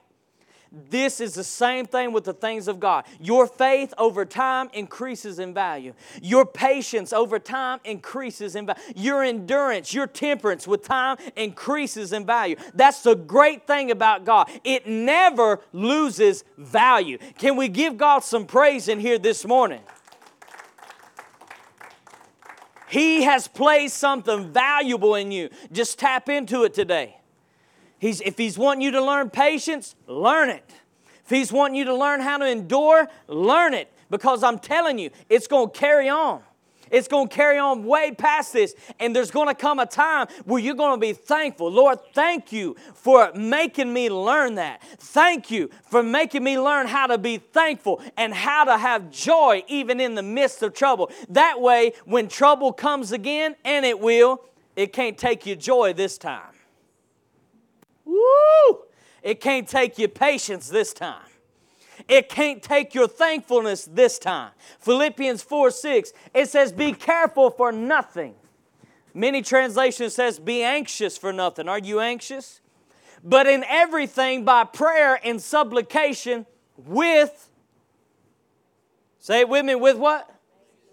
This 0.72 1.20
is 1.20 1.34
the 1.34 1.44
same 1.44 1.88
thing 1.88 2.12
with 2.12 2.26
the 2.26 2.34
things 2.34 2.68
of 2.68 2.80
God. 2.80 3.06
Your 3.20 3.48
faith 3.48 3.92
over 3.98 4.24
time 4.24 4.70
increases 4.74 5.40
in 5.40 5.52
value. 5.52 5.94
Your 6.22 6.46
patience 6.46 7.12
over 7.12 7.40
time 7.40 7.80
increases 7.84 8.56
in 8.56 8.68
value. 8.68 8.82
Your 8.96 9.24
endurance, 9.24 9.94
your 9.96 10.06
temperance 10.06 10.68
with 10.68 10.84
time 10.84 11.18
increases 11.36 12.14
in 12.14 12.24
value. 12.24 12.56
That's 12.76 13.02
the 13.02 13.16
great 13.16 13.66
thing 13.66 13.90
about 13.90 14.26
God. 14.26 14.48
It 14.64 14.88
never 14.88 15.60
loses 15.74 16.44
value. 16.58 17.18
Can 17.40 17.56
we 17.56 17.68
give 17.68 17.98
God 17.98 18.20
some 18.20 18.46
praise 18.46 18.88
in 18.88 19.00
here 19.00 19.18
this 19.18 19.46
morning? 19.46 19.82
He 22.90 23.24
has 23.24 23.48
placed 23.48 23.98
something 23.98 24.52
valuable 24.52 25.16
in 25.16 25.32
you. 25.32 25.50
Just 25.72 26.00
tap 26.00 26.30
into 26.30 26.64
it 26.64 26.74
today. 26.74 27.19
He's, 28.00 28.22
if 28.22 28.38
He's 28.38 28.58
wanting 28.58 28.82
you 28.82 28.92
to 28.92 29.04
learn 29.04 29.30
patience, 29.30 29.96
learn 30.08 30.50
it. 30.50 30.64
If 31.24 31.30
He's 31.30 31.52
wanting 31.52 31.76
you 31.76 31.86
to 31.86 31.96
learn 31.96 32.22
how 32.22 32.38
to 32.38 32.50
endure, 32.50 33.08
learn 33.28 33.74
it. 33.74 33.92
Because 34.10 34.42
I'm 34.42 34.58
telling 34.58 34.98
you, 34.98 35.12
it's 35.30 35.48
going 35.48 35.70
to 35.70 35.78
carry 35.78 36.10
on. 36.10 36.42
It's 36.92 37.08
going 37.08 37.28
to 37.28 37.36
carry 37.36 37.58
on 37.58 37.84
way 37.84 38.12
past 38.12 38.54
this. 38.54 38.74
And 39.00 39.16
there's 39.16 39.32
going 39.32 39.48
to 39.48 39.54
come 39.54 39.80
a 39.80 39.86
time 39.86 40.28
where 40.46 40.60
you're 40.60 40.76
going 40.76 41.00
to 41.00 41.00
be 41.00 41.14
thankful. 41.14 41.72
Lord, 41.72 42.00
thank 42.14 42.52
you 42.52 42.76
for 42.96 43.32
making 43.34 43.94
me 43.94 44.10
learn 44.10 44.56
that. 44.56 44.82
Thank 44.98 45.52
you 45.52 45.70
for 45.84 46.02
making 46.02 46.44
me 46.44 46.60
learn 46.60 46.88
how 46.88 47.08
to 47.08 47.18
be 47.18 47.38
thankful 47.38 48.02
and 48.18 48.34
how 48.34 48.64
to 48.64 48.78
have 48.78 49.12
joy 49.12 49.64
even 49.68 50.00
in 50.00 50.16
the 50.16 50.24
midst 50.24 50.64
of 50.64 50.74
trouble. 50.74 51.12
That 51.30 51.62
way, 51.62 51.94
when 52.06 52.28
trouble 52.28 52.74
comes 52.74 53.12
again, 53.12 53.56
and 53.64 53.86
it 53.86 54.00
will, 54.00 54.44
it 54.76 54.94
can't 54.94 55.18
take 55.18 55.46
your 55.46 55.58
joy 55.58 55.94
this 55.94 56.18
time. 56.18 56.59
Woo! 58.20 58.80
It 59.22 59.42
can't 59.42 59.68
take 59.68 59.98
your 59.98 60.10
patience 60.10 60.70
this 60.70 60.94
time. 60.94 61.24
It 62.08 62.30
can't 62.30 62.64
take 62.64 62.96
your 62.96 63.08
thankfulness 63.08 63.86
this 63.86 64.18
time. 64.18 64.52
Philippians 64.80 65.44
4 65.44 65.72
6, 65.72 66.14
it 66.34 66.50
says, 66.50 66.72
Be 66.72 66.94
careful 66.94 67.50
for 67.50 67.72
nothing. 67.72 68.36
Many 69.14 69.42
translations 69.42 70.16
says, 70.16 70.40
Be 70.40 70.64
anxious 70.64 71.18
for 71.18 71.34
nothing. 71.34 71.68
Are 71.68 71.80
you 71.80 72.00
anxious? 72.00 72.62
But 73.24 73.48
in 73.48 73.66
everything 73.68 74.46
by 74.46 74.64
prayer 74.64 75.20
and 75.24 75.42
supplication 75.42 76.46
with, 76.78 77.50
say 79.20 79.42
it 79.42 79.50
with 79.50 79.66
me, 79.66 79.76
with 79.76 79.98
what? 79.98 80.39